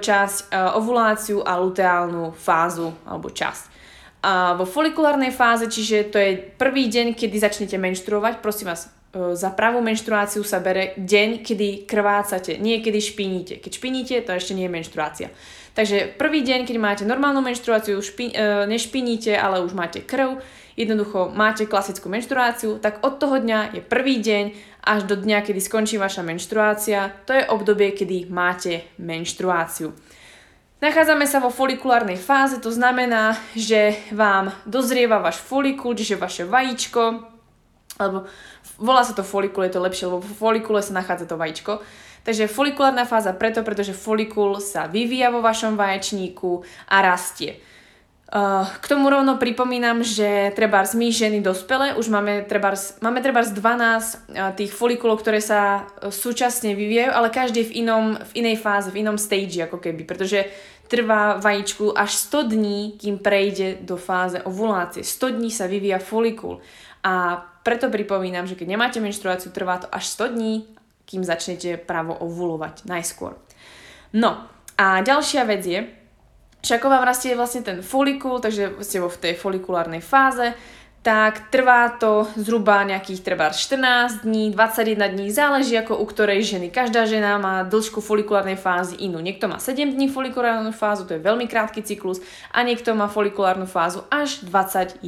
časť, 0.00 0.56
ovuláciu 0.72 1.44
a 1.44 1.60
luteálnu 1.60 2.32
fázu 2.32 2.96
alebo 3.04 3.28
časť 3.28 3.70
a 4.20 4.52
vo 4.52 4.68
folikulárnej 4.68 5.32
fáze, 5.32 5.64
čiže 5.64 6.12
to 6.12 6.20
je 6.20 6.36
prvý 6.36 6.92
deň, 6.92 7.16
kedy 7.16 7.36
začnete 7.40 7.76
menštruovať, 7.80 8.44
prosím 8.44 8.68
vás, 8.68 8.92
e, 9.16 9.32
za 9.32 9.48
pravú 9.48 9.80
menštruáciu 9.80 10.44
sa 10.44 10.60
bere 10.60 10.92
deň, 11.00 11.40
kedy 11.40 11.88
krvácate, 11.88 12.60
nie 12.60 12.84
kedy 12.84 13.00
špiníte. 13.00 13.54
Keď 13.64 13.72
špiníte, 13.72 14.14
to 14.20 14.36
ešte 14.36 14.52
nie 14.52 14.68
je 14.68 14.76
menštruácia. 14.76 15.28
Takže 15.74 16.18
prvý 16.18 16.42
deň, 16.42 16.66
keď 16.66 16.76
máte 16.82 17.02
normálnu 17.06 17.40
menštruáciu, 17.40 18.02
špi, 18.02 18.34
e, 18.34 18.66
nešpiníte, 18.66 19.38
ale 19.38 19.62
už 19.62 19.72
máte 19.72 20.02
krv, 20.02 20.42
jednoducho 20.74 21.30
máte 21.30 21.66
klasickú 21.66 22.10
menštruáciu, 22.10 22.82
tak 22.82 23.04
od 23.06 23.22
toho 23.22 23.38
dňa 23.38 23.78
je 23.78 23.82
prvý 23.84 24.18
deň 24.18 24.44
až 24.82 25.06
do 25.06 25.14
dňa, 25.14 25.44
kedy 25.46 25.60
skončí 25.60 26.00
vaša 26.00 26.26
menštruácia. 26.26 27.12
To 27.28 27.36
je 27.36 27.46
obdobie, 27.46 27.92
kedy 27.92 28.32
máte 28.32 28.88
menštruáciu. 28.98 29.92
Nachádzame 30.80 31.28
sa 31.28 31.44
vo 31.44 31.52
folikulárnej 31.52 32.16
fáze, 32.16 32.56
to 32.56 32.72
znamená, 32.72 33.36
že 33.52 34.00
vám 34.16 34.48
dozrieva 34.64 35.20
váš 35.20 35.36
folikul, 35.36 35.92
čiže 35.92 36.16
vaše 36.16 36.48
vajíčko, 36.48 37.20
alebo 38.00 38.24
volá 38.80 39.04
sa 39.04 39.12
to 39.12 39.20
folikul, 39.20 39.60
je 39.68 39.76
to 39.76 39.84
lepšie, 39.84 40.08
lebo 40.08 40.24
v 40.24 40.32
folikule 40.40 40.80
sa 40.80 40.96
nachádza 40.96 41.28
to 41.28 41.36
vajíčko. 41.36 41.84
Takže 42.22 42.52
folikulárna 42.52 43.08
fáza 43.08 43.32
preto, 43.32 43.64
pretože 43.64 43.96
folikul 43.96 44.60
sa 44.60 44.84
vyvíja 44.86 45.32
vo 45.32 45.40
vašom 45.40 45.76
vaječníku 45.76 46.60
a 46.92 47.00
rastie. 47.00 47.58
Uh, 48.30 48.62
k 48.62 48.86
tomu 48.86 49.10
rovno 49.10 49.42
pripomínam, 49.42 50.06
že 50.06 50.54
treba 50.54 50.86
my 50.86 51.10
ženy 51.10 51.42
dospele, 51.42 51.98
už 51.98 52.14
máme 52.14 52.46
treba 52.46 52.78
máme 53.02 53.18
trebárs 53.18 53.50
12 53.50 53.58
uh, 53.58 54.54
tých 54.54 54.70
folikulov, 54.70 55.18
ktoré 55.18 55.42
sa 55.42 55.82
uh, 55.82 56.14
súčasne 56.14 56.78
vyvíjajú, 56.78 57.10
ale 57.10 57.34
každý 57.34 57.66
v, 57.66 57.82
inom, 57.82 58.14
v 58.14 58.32
inej 58.38 58.62
fáze, 58.62 58.86
v 58.94 59.02
inom 59.02 59.18
stage 59.18 59.66
ako 59.66 59.82
keby, 59.82 60.06
pretože 60.06 60.46
trvá 60.86 61.42
vajíčku 61.42 61.90
až 61.90 62.14
100 62.30 62.54
dní, 62.54 62.80
kým 63.02 63.18
prejde 63.18 63.82
do 63.82 63.98
fáze 63.98 64.38
ovulácie. 64.46 65.02
100 65.02 65.34
dní 65.34 65.50
sa 65.50 65.66
vyvíja 65.66 65.98
folikul. 65.98 66.62
A 67.02 67.42
preto 67.66 67.90
pripomínam, 67.90 68.46
že 68.46 68.54
keď 68.54 68.78
nemáte 68.78 68.98
menštruáciu, 69.02 69.50
trvá 69.50 69.82
to 69.82 69.90
až 69.90 70.06
100 70.06 70.38
dní, 70.38 70.54
kým 71.10 71.26
začnete 71.26 71.74
právo 71.82 72.14
ovulovať 72.14 72.86
najskôr. 72.86 73.34
No 74.14 74.46
a 74.78 75.02
ďalšia 75.02 75.42
vec 75.42 75.66
je, 75.66 75.80
že 76.62 76.76
ako 76.78 76.86
vám 76.86 77.02
rastie 77.02 77.34
vlastne 77.34 77.66
ten 77.66 77.82
folikul, 77.82 78.38
takže 78.38 78.78
ste 78.86 79.02
vo 79.02 79.10
v 79.10 79.18
tej 79.18 79.34
folikulárnej 79.34 79.98
fáze, 79.98 80.54
tak 81.00 81.48
trvá 81.48 81.96
to 81.96 82.28
zhruba 82.36 82.84
nejakých 82.84 83.24
treba 83.24 83.48
14 83.48 84.20
dní, 84.20 84.52
21 84.52 85.08
dní, 85.08 85.32
záleží 85.32 85.72
ako 85.80 85.96
u 85.96 86.04
ktorej 86.04 86.44
ženy. 86.44 86.68
Každá 86.68 87.08
žena 87.08 87.40
má 87.40 87.64
dĺžku 87.64 88.04
folikulárnej 88.04 88.60
fázy 88.60 89.00
inú. 89.00 89.16
Niekto 89.24 89.48
má 89.48 89.56
7 89.56 89.80
dní 89.96 90.12
folikulárnu 90.12 90.76
fázu, 90.76 91.08
to 91.08 91.16
je 91.16 91.24
veľmi 91.24 91.48
krátky 91.48 91.80
cyklus, 91.80 92.20
a 92.52 92.60
niekto 92.60 92.92
má 92.92 93.08
folikulárnu 93.08 93.64
fázu 93.64 94.04
až 94.12 94.44
21 94.44 95.00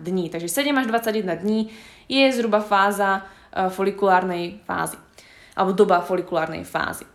dní. 0.00 0.32
Takže 0.32 0.48
7 0.48 0.72
až 0.80 0.86
21 0.88 1.36
dní 1.44 1.68
je 2.08 2.24
zhruba 2.32 2.64
fáza 2.64 3.20
uh, 3.20 3.68
folikulárnej 3.68 4.64
fázy 4.64 4.96
alebo 5.54 5.72
doba 5.72 6.02
folikulárnej 6.02 6.66
fázy. 6.66 7.06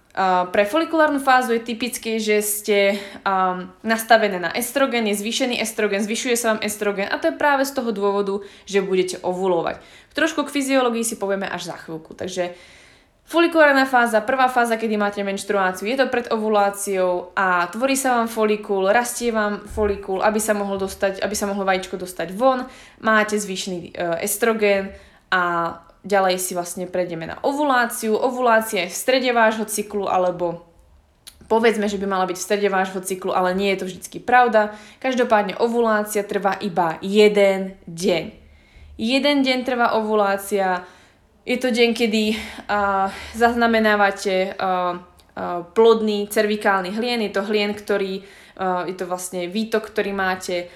pre 0.51 0.63
folikulárnu 0.65 1.19
fázu 1.19 1.53
je 1.55 1.61
typické, 1.63 2.19
že 2.19 2.41
ste 2.41 2.97
um, 3.23 3.69
nastavené 3.85 4.39
na 4.39 4.51
estrogen, 4.55 5.07
je 5.07 5.19
zvýšený 5.19 5.61
estrogen, 5.61 6.03
zvyšuje 6.03 6.35
sa 6.35 6.55
vám 6.55 6.63
estrogen 6.65 7.07
a 7.07 7.19
to 7.21 7.31
je 7.31 7.39
práve 7.39 7.63
z 7.67 7.71
toho 7.75 7.91
dôvodu, 7.91 8.41
že 8.65 8.83
budete 8.83 9.21
ovulovať. 9.21 9.79
Trošku 10.17 10.43
k 10.43 10.53
fyziológii 10.55 11.05
si 11.05 11.15
povieme 11.15 11.47
až 11.47 11.71
za 11.71 11.77
chvíľku. 11.77 12.17
Takže 12.17 12.57
Folikulárna 13.29 13.85
fáza, 13.85 14.25
prvá 14.25 14.49
fáza, 14.49 14.73
kedy 14.73 14.97
máte 14.97 15.21
menštruáciu, 15.21 15.85
je 15.85 16.01
to 16.01 16.09
pred 16.09 16.33
ovuláciou 16.33 17.29
a 17.37 17.69
tvorí 17.69 17.93
sa 17.93 18.17
vám 18.17 18.25
folikul, 18.25 18.89
rastie 18.89 19.29
vám 19.29 19.69
folikul, 19.69 20.25
aby 20.25 20.41
sa 20.41 20.57
mohol 20.57 20.81
dostať, 20.81 21.21
aby 21.21 21.35
sa 21.37 21.45
mohlo 21.45 21.61
vajíčko 21.61 21.93
dostať 21.93 22.33
von, 22.33 22.65
máte 23.05 23.37
zvýšený 23.37 23.93
e, 23.93 24.25
estrogen 24.25 24.97
a 25.29 25.77
ďalej 26.03 26.39
si 26.39 26.55
vlastne 26.55 26.87
prejdeme 26.87 27.27
na 27.27 27.37
ovuláciu. 27.43 28.15
Ovulácia 28.15 28.87
je 28.87 28.93
v 28.93 28.99
strede 28.99 29.31
vášho 29.35 29.67
cyklu 29.67 30.07
alebo 30.07 30.63
povedzme, 31.49 31.89
že 31.89 31.97
by 31.97 32.05
mala 32.05 32.29
byť 32.29 32.37
v 32.37 32.45
strede 32.45 32.69
vášho 32.69 33.01
cyklu, 33.01 33.33
ale 33.33 33.57
nie 33.57 33.73
je 33.73 33.79
to 33.81 33.85
vždy 33.89 34.21
pravda. 34.21 34.77
Každopádne 35.01 35.57
ovulácia 35.57 36.21
trvá 36.21 36.55
iba 36.61 37.01
jeden 37.01 37.73
deň. 37.89 38.23
Jeden 38.99 39.37
deň 39.41 39.59
trvá 39.65 39.97
ovulácia, 39.97 40.85
je 41.47 41.57
to 41.57 41.73
deň, 41.73 41.89
kedy 41.97 42.35
uh, 42.35 43.09
zaznamenávate 43.33 44.53
uh, 44.53 45.01
plodný 45.73 46.27
cervikálny 46.27 46.93
hlien. 46.93 47.23
Je 47.23 47.31
to 47.31 47.47
hlien, 47.47 47.71
ktorý, 47.71 48.27
je 48.59 48.95
to 48.99 49.07
vlastne 49.07 49.47
výtok, 49.47 49.87
ktorý 49.87 50.11
máte 50.11 50.67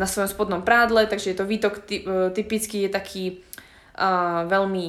na 0.00 0.08
svojom 0.08 0.24
spodnom 0.24 0.64
prádle, 0.64 1.04
takže 1.04 1.36
je 1.36 1.36
to 1.36 1.44
výtok 1.44 1.84
ty, 1.84 2.00
uh, 2.00 2.32
typicky 2.32 2.88
je 2.88 2.90
taký 2.90 3.24
veľmi 4.50 4.86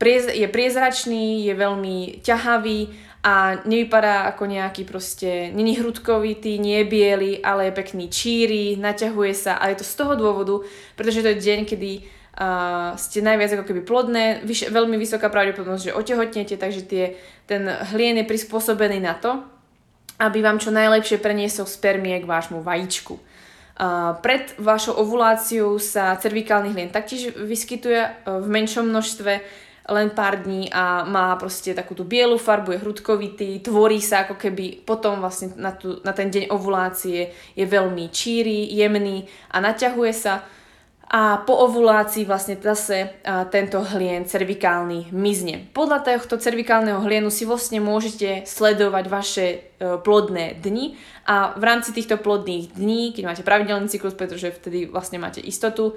priez, 0.00 0.32
je 0.32 0.48
priezračný, 0.48 1.44
je 1.44 1.54
veľmi 1.54 2.24
ťahavý 2.24 2.88
a 3.26 3.58
nevypadá 3.66 4.30
ako 4.30 4.46
nejaký 4.46 4.86
proste, 4.86 5.50
není 5.50 5.74
hrudkovitý, 5.74 6.62
nie 6.62 6.78
je 6.80 6.86
biely, 6.86 7.32
ale 7.42 7.68
je 7.68 7.78
pekný 7.82 8.06
číry, 8.06 8.78
naťahuje 8.78 9.34
sa 9.34 9.58
a 9.58 9.66
je 9.74 9.82
to 9.82 9.84
z 9.84 9.94
toho 9.98 10.14
dôvodu, 10.14 10.62
pretože 10.94 11.26
to 11.26 11.34
je 11.34 11.42
deň, 11.42 11.60
kedy 11.66 12.06
uh, 12.06 12.94
ste 12.94 13.26
najviac 13.26 13.58
ako 13.58 13.66
keby 13.66 13.82
plodné, 13.82 14.46
vyš, 14.46 14.70
veľmi 14.70 14.94
vysoká 14.94 15.26
pravdepodobnosť, 15.26 15.90
že 15.90 15.96
otehotnete, 15.98 16.54
takže 16.54 16.86
tie, 16.86 17.18
ten 17.50 17.66
hlien 17.66 18.14
je 18.22 18.30
prispôsobený 18.30 19.02
na 19.02 19.18
to, 19.18 19.42
aby 20.22 20.38
vám 20.38 20.62
čo 20.62 20.70
najlepšie 20.70 21.18
preniesol 21.18 21.66
spermie 21.66 22.22
k 22.22 22.30
vášmu 22.30 22.62
vajíčku. 22.62 23.18
Pred 24.24 24.56
vašou 24.56 24.96
ovuláciou 24.96 25.76
sa 25.76 26.16
cervikálny 26.16 26.72
hlien 26.72 26.88
taktiež 26.88 27.36
vyskytuje 27.36 28.00
uh, 28.00 28.40
v 28.40 28.48
menšom 28.48 28.88
množstve, 28.88 29.32
len 29.86 30.10
pár 30.10 30.42
dní 30.42 30.72
a 30.72 31.04
má 31.04 31.36
proste 31.36 31.76
takú 31.76 31.94
tú 31.94 32.02
bielu 32.02 32.34
farbu, 32.40 32.74
je 32.74 32.82
hrudkovitý, 32.82 33.50
tvorí 33.62 34.02
sa 34.02 34.26
ako 34.26 34.34
keby 34.34 34.82
potom 34.82 35.22
vlastne 35.22 35.54
na, 35.60 35.70
tu, 35.76 36.02
na 36.02 36.10
ten 36.10 36.26
deň 36.26 36.50
ovulácie 36.50 37.30
je 37.54 37.64
veľmi 37.68 38.10
číry, 38.10 38.66
jemný 38.72 39.28
a 39.52 39.62
naťahuje 39.62 40.12
sa 40.16 40.42
a 41.06 41.38
po 41.46 41.54
ovulácii 41.54 42.26
vlastne 42.26 42.58
zase 42.58 43.22
tento 43.54 43.78
hlien 43.94 44.26
cervikálny 44.26 45.14
mizne. 45.14 45.70
Podľa 45.70 46.02
tohto 46.02 46.34
cervikálneho 46.34 46.98
hlienu 47.06 47.30
si 47.30 47.46
vlastne 47.46 47.78
môžete 47.78 48.42
sledovať 48.42 49.04
vaše 49.06 49.46
e, 49.46 49.56
plodné 50.02 50.58
dni 50.58 50.98
a 51.22 51.54
v 51.54 51.62
rámci 51.62 51.94
týchto 51.94 52.18
plodných 52.18 52.74
dní, 52.74 53.14
keď 53.14 53.22
máte 53.22 53.46
pravidelný 53.46 53.86
cyklus, 53.86 54.18
pretože 54.18 54.50
vtedy 54.50 54.90
vlastne 54.90 55.22
máte 55.22 55.38
istotu, 55.38 55.94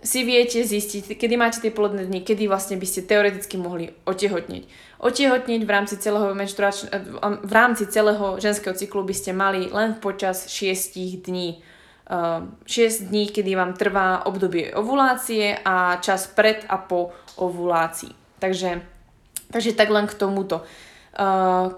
si 0.00 0.24
viete 0.24 0.64
zistiť, 0.64 1.20
kedy 1.20 1.34
máte 1.36 1.60
tie 1.60 1.72
plodné 1.72 2.08
dni, 2.08 2.24
kedy 2.24 2.48
vlastne 2.48 2.80
by 2.80 2.86
ste 2.88 3.04
teoreticky 3.04 3.60
mohli 3.60 3.92
otehotneť. 4.08 4.64
Otehotneť 5.04 5.60
v 5.68 5.70
rámci 5.70 6.00
celého, 6.00 6.32
e, 6.32 6.98
v 7.44 7.52
rámci 7.52 7.84
celého 7.92 8.40
ženského 8.40 8.72
cyklu 8.72 9.04
by 9.04 9.12
ste 9.12 9.36
mali 9.36 9.68
len 9.68 10.00
počas 10.00 10.48
6 10.48 10.96
dní 11.28 11.60
6 12.06 13.00
ehm, 13.00 13.08
dní, 13.10 13.28
kedy 13.28 13.56
vám 13.56 13.72
trvá 13.74 14.26
obdobie 14.26 14.74
ovulácie 14.74 15.58
a 15.64 15.98
čas 15.98 16.26
pred 16.26 16.62
a 16.68 16.78
po 16.78 17.10
ovulácii. 17.36 18.14
Takže, 18.38 18.82
takže 19.50 19.74
tak 19.74 19.90
len 19.90 20.06
k 20.06 20.14
tomuto. 20.14 20.62
Uh, 21.16 21.74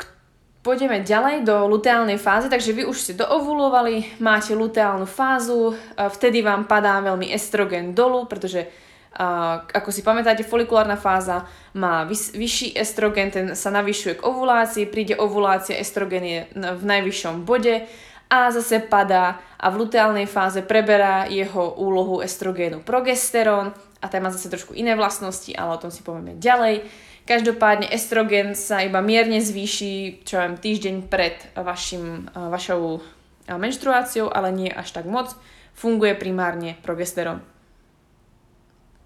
Pôjdeme 0.59 1.01
ďalej 1.01 1.49
do 1.49 1.71
luteálnej 1.71 2.21
fázy, 2.21 2.51
takže 2.53 2.77
vy 2.77 2.85
už 2.85 2.99
ste 2.99 3.15
doovulovali, 3.17 4.21
máte 4.21 4.53
luteálnu 4.53 5.09
fázu, 5.09 5.73
vtedy 5.97 6.45
vám 6.45 6.69
padá 6.69 7.01
veľmi 7.01 7.31
estrogen 7.31 7.97
dolu, 7.97 8.29
pretože 8.29 8.67
uh, 8.67 9.65
ako 9.65 9.89
si 9.89 10.05
pamätáte, 10.05 10.45
folikulárna 10.45 11.01
fáza 11.01 11.49
má 11.73 12.05
vyšší 12.11 12.77
estrogen, 12.77 13.33
ten 13.33 13.47
sa 13.57 13.71
navyšuje 13.73 14.21
k 14.21 14.27
ovulácii, 14.27 14.91
príde 14.91 15.17
ovulácia, 15.17 15.79
estrogen 15.79 16.25
je 16.27 16.41
v 16.53 16.85
najvyššom 16.85 17.49
bode, 17.49 17.89
a 18.31 18.53
zase 18.53 18.85
padá 18.85 19.41
a 19.57 19.67
v 19.73 19.89
luteálnej 19.89 20.29
fáze 20.29 20.63
preberá 20.63 21.25
jeho 21.27 21.75
úlohu 21.81 22.21
estrogénu 22.21 22.85
progesterón 22.85 23.73
a 23.99 24.07
ten 24.07 24.23
má 24.23 24.31
zase 24.31 24.53
trošku 24.53 24.77
iné 24.77 24.95
vlastnosti, 24.95 25.51
ale 25.57 25.75
o 25.75 25.83
tom 25.83 25.91
si 25.91 26.07
povieme 26.07 26.39
ďalej. 26.39 26.87
Každopádne 27.29 27.93
estrogen 27.93 28.57
sa 28.57 28.81
iba 28.81 29.05
mierne 29.05 29.43
zvýši, 29.43 30.25
čo 30.25 30.41
viem, 30.41 30.57
týždeň 30.57 31.13
pred 31.13 31.37
vašim, 31.53 32.33
vašou 32.33 33.05
menštruáciou, 33.49 34.33
ale 34.33 34.49
nie 34.53 34.71
až 34.73 34.97
tak 34.97 35.05
moc. 35.05 35.37
Funguje 35.77 36.17
primárne 36.17 36.81
progesterón. 36.81 37.45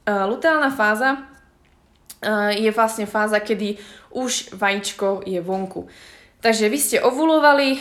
Luteálna 0.06 0.70
fáza 0.70 1.26
je 2.54 2.70
vlastne 2.70 3.10
fáza, 3.10 3.42
kedy 3.42 3.78
už 4.14 4.54
vajíčko 4.54 5.26
je 5.26 5.42
vonku. 5.42 5.90
Takže 6.42 6.66
vy 6.66 6.78
ste 6.82 6.98
ovulovali, 6.98 7.78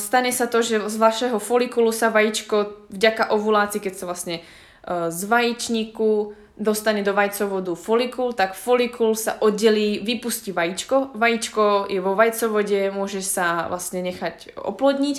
stane 0.00 0.32
sa 0.32 0.48
to, 0.48 0.64
že 0.64 0.80
z 0.88 0.96
vašeho 0.96 1.36
folikulu 1.36 1.92
sa 1.92 2.08
vajíčko 2.08 2.88
vďaka 2.88 3.28
ovulácii, 3.36 3.84
keď 3.84 3.92
sa 3.92 4.08
vlastne 4.08 4.40
uh, 4.40 5.12
z 5.12 5.28
vajíčníku 5.28 6.32
dostane 6.56 7.04
do 7.04 7.12
vajcovodu 7.12 7.76
folikul, 7.76 8.32
tak 8.32 8.56
folikul 8.56 9.12
sa 9.12 9.36
oddelí, 9.44 10.00
vypustí 10.00 10.56
vajíčko. 10.56 11.12
Vajíčko 11.12 11.92
je 11.92 12.00
vo 12.00 12.16
vajcovode, 12.16 12.96
môže 12.96 13.20
sa 13.20 13.68
vlastne 13.68 14.00
nechať 14.00 14.56
oplodniť 14.56 15.16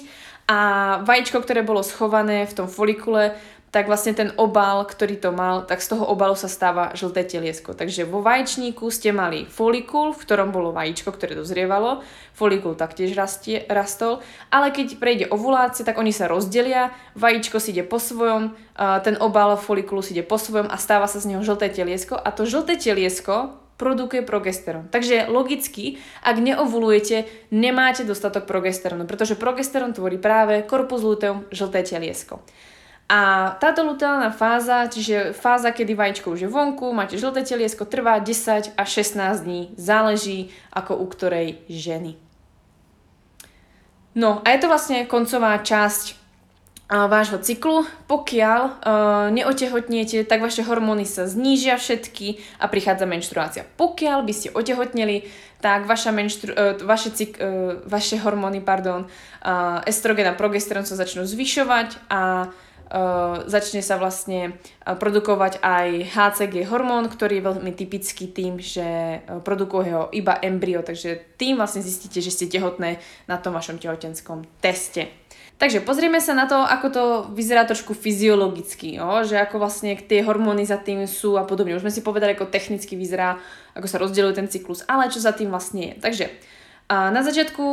a 0.50 0.60
vajíčko, 1.08 1.40
ktoré 1.40 1.64
bolo 1.64 1.86
schované 1.86 2.44
v 2.50 2.58
tom 2.58 2.68
folikule, 2.68 3.38
tak 3.74 3.90
vlastne 3.90 4.14
ten 4.14 4.30
obal, 4.38 4.86
ktorý 4.86 5.18
to 5.18 5.34
mal, 5.34 5.66
tak 5.66 5.82
z 5.82 5.98
toho 5.98 6.06
obalu 6.06 6.38
sa 6.38 6.46
stáva 6.46 6.94
žlté 6.94 7.26
teliesko. 7.26 7.74
Takže 7.74 8.06
vo 8.06 8.22
vaječníku 8.22 8.94
ste 8.94 9.10
mali 9.10 9.50
folikul, 9.50 10.14
v 10.14 10.22
ktorom 10.22 10.54
bolo 10.54 10.70
vajíčko, 10.70 11.10
ktoré 11.10 11.34
dozrievalo. 11.34 12.06
Folikul 12.38 12.78
taktiež 12.78 13.18
rastie, 13.18 13.66
rastol, 13.66 14.22
ale 14.54 14.70
keď 14.70 15.02
prejde 15.02 15.26
ovulácia, 15.34 15.82
tak 15.82 15.98
oni 15.98 16.14
sa 16.14 16.30
rozdelia, 16.30 16.94
vajíčko 17.18 17.58
si 17.58 17.74
ide 17.74 17.82
po 17.82 17.98
svojom, 17.98 18.54
ten 19.02 19.18
obal 19.18 19.58
folikulu 19.58 20.06
si 20.06 20.14
ide 20.14 20.22
po 20.22 20.38
svojom 20.38 20.70
a 20.70 20.78
stáva 20.78 21.10
sa 21.10 21.18
z 21.18 21.34
neho 21.34 21.42
žlté 21.42 21.74
teliesko 21.74 22.14
a 22.14 22.30
to 22.30 22.46
žlté 22.46 22.78
teliesko 22.78 23.58
produkuje 23.82 24.22
progesterón. 24.22 24.86
Takže 24.94 25.34
logicky, 25.34 25.98
ak 26.22 26.38
neovulujete, 26.38 27.26
nemáte 27.50 28.06
dostatok 28.06 28.46
progesterónu, 28.46 29.10
pretože 29.10 29.34
progesterón 29.34 29.98
tvorí 29.98 30.22
práve 30.22 30.62
korpus 30.62 31.02
luteum, 31.02 31.50
žlté 31.50 31.82
teliesko. 31.82 32.38
A 33.12 33.52
táto 33.60 33.84
luteálna 33.84 34.32
fáza, 34.32 34.88
čiže 34.88 35.36
fáza, 35.36 35.76
kedy 35.76 35.92
vajíčko 35.94 36.34
už 36.34 36.48
je 36.48 36.50
vonku, 36.50 36.96
máte 36.96 37.20
žlté 37.20 37.44
teliesko, 37.44 37.84
trvá 37.84 38.18
10 38.24 38.74
až 38.80 38.90
16 38.90 39.44
dní, 39.44 39.62
záleží 39.76 40.56
ako 40.72 40.98
u 40.98 41.06
ktorej 41.12 41.62
ženy. 41.68 42.16
No 44.16 44.40
a 44.46 44.56
je 44.56 44.60
to 44.62 44.72
vlastne 44.72 45.04
koncová 45.10 45.58
časť 45.60 46.24
vášho 46.94 47.42
cyklu. 47.42 47.88
Pokiaľ 48.06 48.62
uh, 48.62 48.74
neotehotniete, 49.34 50.22
tak 50.28 50.46
vaše 50.46 50.62
hormóny 50.62 51.08
sa 51.08 51.26
znížia 51.26 51.80
všetky 51.80 52.38
a 52.62 52.70
prichádza 52.70 53.10
menštruácia. 53.10 53.64
Pokiaľ 53.80 54.20
by 54.22 54.34
ste 54.36 54.54
otehotneli, 54.54 55.26
tak 55.64 55.90
vaša 55.90 56.14
menštru, 56.14 56.52
uh, 56.54 56.78
vaše, 56.86 57.10
cyk, 57.10 57.40
uh, 57.40 57.82
vaše 57.90 58.22
hormóny, 58.22 58.62
pardon, 58.62 59.08
uh, 59.08 59.82
estrogen 59.90 60.30
a 60.30 60.38
progesterón 60.38 60.86
sa 60.86 61.00
začnú 61.00 61.26
zvyšovať 61.26 62.12
a 62.14 62.22
uh, 62.46 62.73
začne 63.50 63.82
sa 63.82 63.98
vlastne 63.98 64.54
uh, 64.54 64.94
produkovať 64.94 65.66
aj 65.66 66.14
HCG 66.14 66.70
hormón, 66.70 67.10
ktorý 67.10 67.42
je 67.42 67.48
veľmi 67.50 67.72
typický 67.74 68.30
tým, 68.30 68.62
že 68.62 69.20
uh, 69.26 69.42
produkuje 69.42 69.90
ho 69.90 70.04
iba 70.14 70.38
embryo, 70.38 70.86
takže 70.86 71.36
tým 71.42 71.58
vlastne 71.58 71.82
zistíte, 71.82 72.22
že 72.22 72.30
ste 72.30 72.46
tehotné 72.46 73.02
na 73.26 73.42
tom 73.42 73.58
vašom 73.58 73.82
tehotenskom 73.82 74.46
teste. 74.62 75.10
Takže 75.58 75.86
pozrieme 75.86 76.22
sa 76.22 76.38
na 76.38 76.46
to, 76.50 76.60
ako 76.60 76.88
to 76.90 77.04
vyzerá 77.34 77.66
trošku 77.66 77.98
fyziologicky, 77.98 78.98
jo? 78.98 79.22
že 79.26 79.38
ako 79.42 79.62
vlastne 79.62 79.98
tie 79.98 80.26
hormóny 80.26 80.66
za 80.66 80.82
tým 80.82 81.06
sú 81.10 81.38
a 81.38 81.46
podobne. 81.46 81.78
Už 81.78 81.86
sme 81.86 81.94
si 81.94 82.06
povedali, 82.06 82.34
ako 82.38 82.50
technicky 82.50 82.98
vyzerá, 82.98 83.38
ako 83.78 83.88
sa 83.88 84.02
rozdeľuje 84.02 84.34
ten 84.38 84.48
cyklus, 84.50 84.82
ale 84.90 85.14
čo 85.14 85.22
za 85.22 85.32
tým 85.32 85.54
vlastne 85.54 85.94
je. 85.94 85.96
Takže 86.02 86.26
na 86.90 87.22
začiatku 87.24 87.64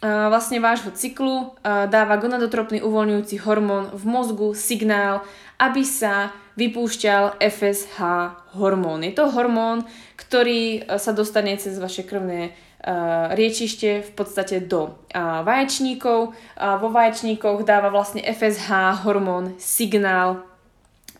vlastne 0.00 0.64
vášho 0.64 0.90
cyklu 0.96 1.56
dáva 1.64 2.16
gonadotropný 2.16 2.80
uvoľňujúci 2.80 3.36
hormón 3.44 3.92
v 3.92 4.04
mozgu 4.08 4.56
signál, 4.56 5.20
aby 5.60 5.84
sa 5.84 6.32
vypúšťal 6.56 7.36
FSH 7.36 8.00
hormón. 8.56 9.04
Je 9.04 9.12
to 9.12 9.28
hormón, 9.28 9.84
ktorý 10.16 10.88
sa 10.96 11.12
dostane 11.12 11.56
cez 11.60 11.76
vaše 11.76 12.04
krvné 12.08 12.56
riečište 13.36 14.08
v 14.08 14.10
podstate 14.16 14.64
do 14.64 14.96
vaječníkov. 15.44 16.32
Vo 16.56 16.88
vaječníkoch 16.88 17.68
dáva 17.68 17.92
vlastne 17.92 18.24
FSH 18.24 19.04
hormón 19.04 19.60
signál, 19.60 20.48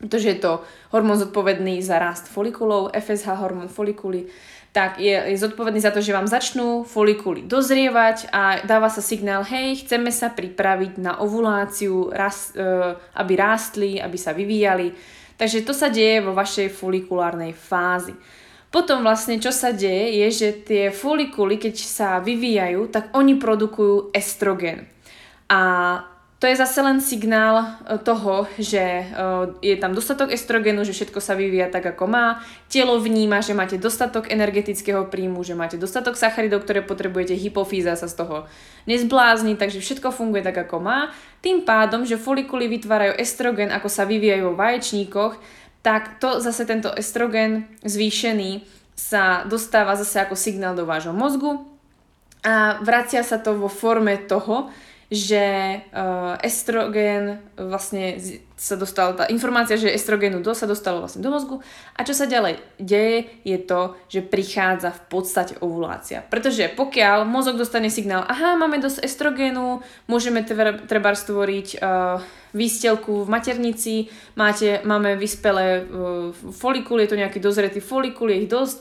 pretože 0.01 0.33
je 0.33 0.39
to 0.41 0.65
hormón 0.97 1.21
zodpovedný 1.21 1.85
za 1.85 2.01
rast 2.01 2.33
folikulov, 2.33 2.97
FSH 2.97 3.29
hormón 3.37 3.69
folikuly 3.69 4.33
tak 4.71 5.03
je, 5.03 5.11
je 5.11 5.43
zodpovedný 5.43 5.83
za 5.83 5.91
to, 5.91 5.99
že 5.99 6.15
vám 6.15 6.31
začnú 6.31 6.87
folikuly 6.87 7.43
dozrievať 7.43 8.31
a 8.31 8.63
dáva 8.63 8.87
sa 8.87 9.03
signál, 9.03 9.43
hej, 9.43 9.83
chceme 9.83 10.15
sa 10.15 10.31
pripraviť 10.31 10.95
na 11.03 11.19
ovuláciu, 11.19 12.15
rast, 12.15 12.55
e, 12.55 12.63
aby 12.95 13.33
rástli, 13.35 13.99
aby 13.99 14.15
sa 14.15 14.31
vyvíjali. 14.31 14.95
Takže 15.35 15.67
to 15.67 15.75
sa 15.75 15.91
deje 15.91 16.23
vo 16.23 16.39
vašej 16.39 16.71
folikulárnej 16.71 17.51
fázi. 17.51 18.15
Potom 18.71 19.03
vlastne 19.03 19.43
čo 19.43 19.51
sa 19.51 19.75
deje, 19.75 20.23
je, 20.23 20.29
že 20.31 20.49
tie 20.63 20.85
folikuly, 20.95 21.59
keď 21.59 21.75
sa 21.75 22.09
vyvíjajú, 22.23 22.95
tak 22.95 23.11
oni 23.19 23.35
produkujú 23.43 24.15
estrogen. 24.15 24.87
A 25.51 25.61
to 26.41 26.49
je 26.49 26.57
zase 26.57 26.81
len 26.81 27.05
signál 27.05 27.61
e, 27.85 28.01
toho, 28.01 28.49
že 28.57 28.81
e, 28.81 29.05
je 29.61 29.77
tam 29.77 29.93
dostatok 29.93 30.33
estrogenu, 30.33 30.89
že 30.89 30.97
všetko 30.97 31.21
sa 31.21 31.37
vyvíja 31.37 31.69
tak, 31.69 31.85
ako 31.93 32.09
má. 32.09 32.41
Telo 32.73 32.97
vníma, 32.97 33.45
že 33.45 33.53
máte 33.53 33.77
dostatok 33.77 34.33
energetického 34.33 35.05
príjmu, 35.13 35.45
že 35.45 35.53
máte 35.53 35.77
dostatok 35.77 36.17
sacharidov, 36.17 36.65
ktoré 36.65 36.81
potrebujete, 36.81 37.37
hypofýza 37.37 37.93
sa 37.93 38.09
z 38.09 38.25
toho 38.25 38.37
nezblázni, 38.89 39.61
takže 39.61 39.85
všetko 39.85 40.17
funguje 40.17 40.41
tak, 40.41 40.65
ako 40.65 40.81
má. 40.81 41.13
Tým 41.45 41.61
pádom, 41.61 42.09
že 42.09 42.17
folikuly 42.17 42.73
vytvárajú 42.73 43.21
estrogen, 43.21 43.69
ako 43.69 43.93
sa 43.93 44.09
vyvíjajú 44.09 44.49
vo 44.49 44.57
vaječníkoch, 44.57 45.37
tak 45.85 46.25
to 46.25 46.41
zase 46.41 46.65
tento 46.65 46.89
estrogen 46.97 47.69
zvýšený 47.85 48.65
sa 48.97 49.45
dostáva 49.45 49.93
zase 49.93 50.25
ako 50.25 50.41
signál 50.41 50.73
do 50.73 50.89
vášho 50.89 51.13
mozgu 51.13 51.69
a 52.41 52.81
vracia 52.81 53.21
sa 53.21 53.37
to 53.37 53.57
vo 53.61 53.69
forme 53.69 54.17
toho, 54.25 54.73
že 55.11 55.83
uh, 55.91 56.39
estrogen 56.39 57.43
vlastne 57.59 58.15
sa 58.55 58.79
dostal, 58.79 59.19
tá 59.19 59.27
informácia, 59.27 59.75
že 59.75 59.91
estrogenu 59.91 60.39
do 60.39 60.55
sa 60.55 60.71
dostalo 60.71 61.03
vlastne 61.03 61.19
do 61.19 61.35
mozgu 61.35 61.59
a 61.99 62.07
čo 62.07 62.15
sa 62.15 62.31
ďalej 62.31 62.63
deje 62.79 63.27
je 63.43 63.59
to, 63.59 63.99
že 64.07 64.23
prichádza 64.23 64.95
v 64.95 65.03
podstate 65.11 65.59
ovulácia. 65.59 66.23
Pretože 66.23 66.71
pokiaľ 66.79 67.27
mozog 67.27 67.59
dostane 67.59 67.91
signál, 67.91 68.23
aha, 68.23 68.55
máme 68.55 68.79
dosť 68.79 69.03
estrogenu, 69.03 69.83
môžeme 70.07 70.47
treba 70.87 71.11
stvoriť 71.11 71.83
uh, 71.83 72.23
výstelku 72.55 73.27
v 73.27 73.33
maternici, 73.35 73.95
máte, 74.39 74.79
máme 74.87 75.19
vyspelé 75.19 75.83
uh, 75.83 76.31
folikuly, 76.55 77.11
je 77.11 77.11
to 77.11 77.21
nejaký 77.21 77.43
dozretý 77.43 77.83
folikul, 77.83 78.31
je 78.31 78.47
ich 78.47 78.51
dosť, 78.51 78.79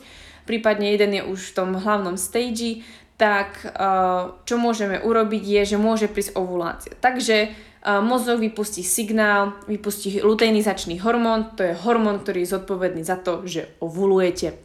prípadne 0.49 0.89
jeden 0.89 1.13
je 1.13 1.21
už 1.21 1.53
v 1.53 1.55
tom 1.61 1.69
hlavnom 1.77 2.17
stage, 2.17 2.81
tak 3.21 3.61
uh, 3.67 4.41
čo 4.49 4.57
môžeme 4.57 4.97
urobiť 4.97 5.43
je, 5.45 5.61
že 5.75 5.77
môže 5.77 6.09
prísť 6.09 6.33
ovulácia. 6.39 6.97
Takže 6.97 7.51
uh, 7.51 8.01
mozog 8.01 8.41
vypustí 8.41 8.81
signál, 8.81 9.53
vypustí 9.69 10.23
luteinizačný 10.25 10.97
hormón, 11.05 11.53
to 11.53 11.67
je 11.69 11.77
hormón, 11.85 12.23
ktorý 12.25 12.41
je 12.41 12.57
zodpovedný 12.57 13.05
za 13.05 13.21
to, 13.21 13.45
že 13.45 13.69
ovulujete. 13.77 14.57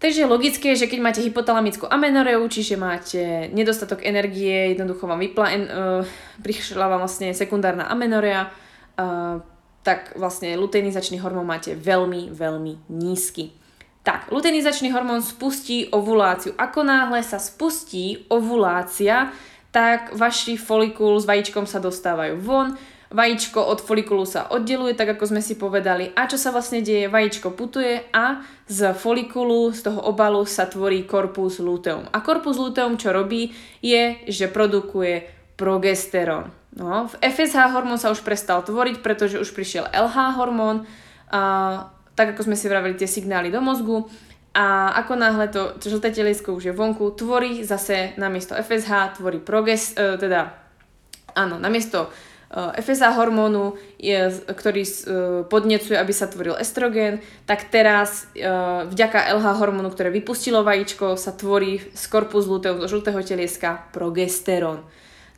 Takže 0.00 0.24
logické 0.24 0.72
je, 0.72 0.88
že 0.88 0.90
keď 0.90 1.00
máte 1.04 1.20
hypotalamickú 1.20 1.84
amenoreu, 1.84 2.40
čiže 2.48 2.80
máte 2.80 3.52
nedostatok 3.52 4.00
energie, 4.08 4.72
jednoducho 4.72 5.04
vám 5.04 5.20
vypla, 5.20 5.46
uh, 5.46 5.56
prišla 6.40 6.88
vám 6.88 7.04
vlastne 7.04 7.36
sekundárna 7.36 7.92
amenorea, 7.92 8.48
uh, 8.48 9.44
tak 9.84 10.16
vlastne 10.16 10.56
luteinizačný 10.56 11.20
hormón 11.20 11.44
máte 11.44 11.76
veľmi, 11.76 12.32
veľmi 12.32 12.88
nízky. 12.88 13.59
Tak, 14.00 14.32
luteinizačný 14.32 14.88
hormón 14.96 15.20
spustí 15.20 15.92
ovuláciu. 15.92 16.56
Ako 16.56 16.80
náhle 16.80 17.20
sa 17.20 17.36
spustí 17.36 18.24
ovulácia, 18.32 19.28
tak 19.68 20.16
vaši 20.16 20.56
folikul 20.56 21.20
s 21.20 21.28
vajíčkom 21.28 21.68
sa 21.68 21.84
dostávajú 21.84 22.40
von, 22.40 22.80
vajíčko 23.12 23.60
od 23.60 23.84
folikulu 23.84 24.24
sa 24.24 24.48
oddeluje, 24.48 24.96
tak 24.96 25.18
ako 25.18 25.36
sme 25.36 25.42
si 25.44 25.58
povedali. 25.60 26.16
A 26.16 26.24
čo 26.24 26.40
sa 26.40 26.48
vlastne 26.48 26.80
deje? 26.80 27.12
Vajíčko 27.12 27.52
putuje 27.52 28.00
a 28.08 28.40
z 28.64 28.96
folikulu, 28.96 29.68
z 29.76 29.92
toho 29.92 30.00
obalu 30.00 30.48
sa 30.48 30.64
tvorí 30.64 31.04
korpus 31.04 31.60
luteum. 31.60 32.08
A 32.08 32.24
korpus 32.24 32.56
luteum 32.56 32.96
čo 32.96 33.12
robí, 33.12 33.52
je, 33.84 34.16
že 34.32 34.48
produkuje 34.48 35.28
progesterón. 35.60 36.48
No, 36.72 37.10
v 37.10 37.14
FSH 37.20 37.76
hormón 37.76 38.00
sa 38.00 38.14
už 38.14 38.24
prestal 38.24 38.64
tvoriť, 38.64 39.04
pretože 39.04 39.36
už 39.36 39.52
prišiel 39.52 39.92
LH 39.92 40.40
hormón, 40.40 40.88
a 41.30 41.86
tak 42.20 42.36
ako 42.36 42.52
sme 42.52 42.56
si 42.60 42.68
vravili 42.68 43.00
tie 43.00 43.08
signály 43.08 43.48
do 43.48 43.64
mozgu 43.64 44.04
a 44.52 44.92
ako 45.00 45.16
náhle 45.16 45.48
to, 45.48 45.80
žlté 45.80 46.12
teliesko 46.12 46.52
už 46.52 46.68
je 46.68 46.74
vonku, 46.76 47.16
tvorí 47.16 47.64
zase 47.64 48.12
namiesto 48.20 48.52
FSH, 48.52 49.16
tvorí 49.16 49.40
proges, 49.40 49.96
e, 49.96 50.20
teda 50.20 50.52
áno, 51.32 51.56
namiesto 51.56 52.12
e, 52.52 52.76
FSH 52.82 53.14
hormónu, 53.14 53.78
je, 53.96 54.42
ktorý 54.50 54.82
e, 54.84 54.92
podnecuje, 55.48 55.96
aby 55.96 56.12
sa 56.12 56.26
tvoril 56.28 56.58
estrogen, 56.60 57.24
tak 57.46 57.72
teraz 57.72 58.28
e, 58.36 58.44
vďaka 58.90 59.32
LH 59.38 59.46
hormónu, 59.56 59.88
ktoré 59.94 60.12
vypustilo 60.12 60.60
vajíčko, 60.60 61.14
sa 61.16 61.32
tvorí 61.32 61.80
z 61.94 62.04
korpus 62.10 62.50
luteum, 62.50 62.82
zo 62.82 62.90
žltého 62.90 63.22
telieska 63.24 63.88
progesterón. 63.94 64.84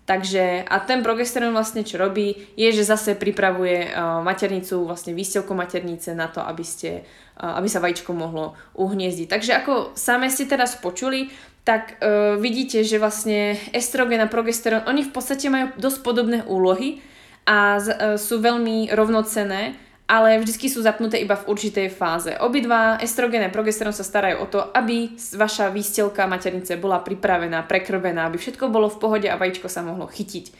Takže 0.02 0.66
a 0.66 0.82
ten 0.82 0.98
progesterón 1.06 1.54
vlastne 1.54 1.86
čo 1.86 1.94
robí, 1.94 2.34
je, 2.58 2.68
že 2.74 2.82
zase 2.82 3.14
pripravuje 3.14 3.86
uh, 3.86 4.18
maternicu, 4.18 4.82
vlastne 4.82 5.14
výstelku 5.14 5.54
maternice 5.54 6.10
na 6.10 6.26
to, 6.26 6.42
aby, 6.42 6.66
ste, 6.66 7.06
uh, 7.38 7.54
aby 7.62 7.70
sa 7.70 7.78
vajíčko 7.78 8.10
mohlo 8.10 8.58
uhniezdiť. 8.74 9.30
Takže 9.30 9.52
ako 9.62 9.72
same 9.94 10.26
ste 10.26 10.50
teraz 10.50 10.74
počuli, 10.74 11.30
tak 11.62 12.02
uh, 12.02 12.34
vidíte, 12.34 12.82
že 12.82 12.98
vlastne 12.98 13.54
estrogen 13.70 14.18
a 14.18 14.26
progesterón, 14.26 14.90
oni 14.90 15.06
v 15.06 15.14
podstate 15.14 15.46
majú 15.46 15.70
dosť 15.78 15.98
podobné 16.02 16.42
úlohy 16.50 16.98
a 17.46 17.78
z, 17.78 17.94
uh, 17.94 18.18
sú 18.18 18.42
veľmi 18.42 18.90
rovnocené 18.90 19.78
ale 20.12 20.36
vždy 20.44 20.68
sú 20.68 20.84
zapnuté 20.84 21.16
iba 21.24 21.40
v 21.40 21.48
určitej 21.48 21.88
fáze. 21.88 22.36
Obidva 22.36 23.00
estrogén 23.00 23.40
a 23.40 23.48
progesterón 23.48 23.96
sa 23.96 24.04
starajú 24.04 24.44
o 24.44 24.46
to, 24.52 24.60
aby 24.76 25.16
vaša 25.16 25.72
výstelka 25.72 26.28
maternice 26.28 26.76
bola 26.76 27.00
pripravená, 27.00 27.64
prekrvená, 27.64 28.28
aby 28.28 28.36
všetko 28.36 28.68
bolo 28.68 28.92
v 28.92 29.00
pohode 29.00 29.24
a 29.32 29.40
vajíčko 29.40 29.72
sa 29.72 29.80
mohlo 29.80 30.04
chytiť. 30.04 30.52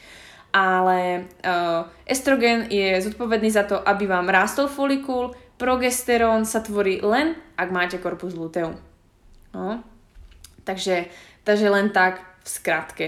Ale 0.57 1.29
uh, 1.45 1.85
estrogen 2.09 2.65
je 2.73 2.97
zodpovedný 3.05 3.53
za 3.53 3.69
to, 3.69 3.77
aby 3.77 4.09
vám 4.09 4.25
rástol 4.25 4.65
folikul, 4.65 5.37
progesterón 5.61 6.49
sa 6.49 6.65
tvorí 6.65 6.97
len, 7.05 7.37
ak 7.53 7.69
máte 7.69 8.01
korpus 8.01 8.33
luteum. 8.33 8.73
No. 9.53 9.85
Takže, 10.65 11.13
takže 11.45 11.69
len 11.69 11.93
tak 11.93 12.25
v 12.41 12.47
skratke. 12.49 13.07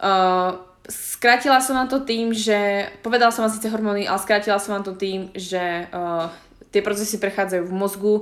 Uh, 0.00 0.56
Skrátila 0.90 1.62
som 1.62 1.78
vám 1.78 1.86
to 1.86 2.02
tým, 2.02 2.34
že 2.34 2.90
povedala 3.06 3.30
som 3.30 3.46
vám 3.46 3.54
síce 3.54 3.70
hormóny, 3.70 4.02
ale 4.06 4.18
skrátila 4.18 4.58
som 4.58 4.74
vám 4.74 4.84
to 4.86 4.98
tým, 4.98 5.30
že 5.30 5.86
uh, 5.90 6.26
tie 6.74 6.82
procesy 6.82 7.22
prechádzajú 7.22 7.70
v 7.70 7.76
mozgu. 7.76 8.14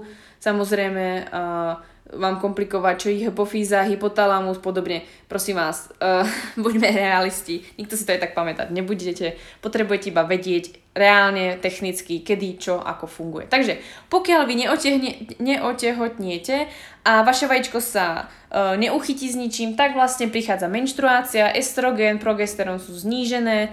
Samozrejme, 0.44 1.33
uh, 1.33 1.81
vám 2.14 2.42
komplikovať, 2.42 2.94
čo 2.99 3.09
ich 3.12 3.23
hypofýza, 3.23 3.87
hypotalamus, 3.87 4.59
podobne. 4.59 5.07
Prosím 5.31 5.62
vás, 5.62 5.90
uh, 6.03 6.27
buďme 6.64 6.90
realisti. 6.90 7.62
Nikto 7.79 7.94
si 7.94 8.07
to 8.07 8.14
aj 8.14 8.23
tak 8.27 8.33
pamätať 8.35 8.75
nebudete. 8.75 9.38
Potrebujete 9.62 10.11
iba 10.11 10.27
vedieť 10.27 10.75
reálne, 10.90 11.55
technicky, 11.62 12.18
kedy, 12.27 12.59
čo, 12.59 12.83
ako 12.83 13.07
funguje. 13.07 13.46
Takže 13.46 13.79
pokiaľ 14.11 14.42
vy 14.42 14.55
neotehne, 14.66 15.11
neotehotniete 15.38 16.66
a 17.07 17.23
vaše 17.23 17.46
vajíčko 17.46 17.79
sa 17.79 18.27
uh, 18.27 18.75
neuchytí 18.75 19.31
s 19.31 19.38
ničím, 19.38 19.79
tak 19.79 19.94
vlastne 19.94 20.27
prichádza 20.27 20.66
menštruácia, 20.66 21.55
estrogen, 21.55 22.18
progesterón 22.18 22.83
sú 22.83 22.90
znížené, 22.99 23.70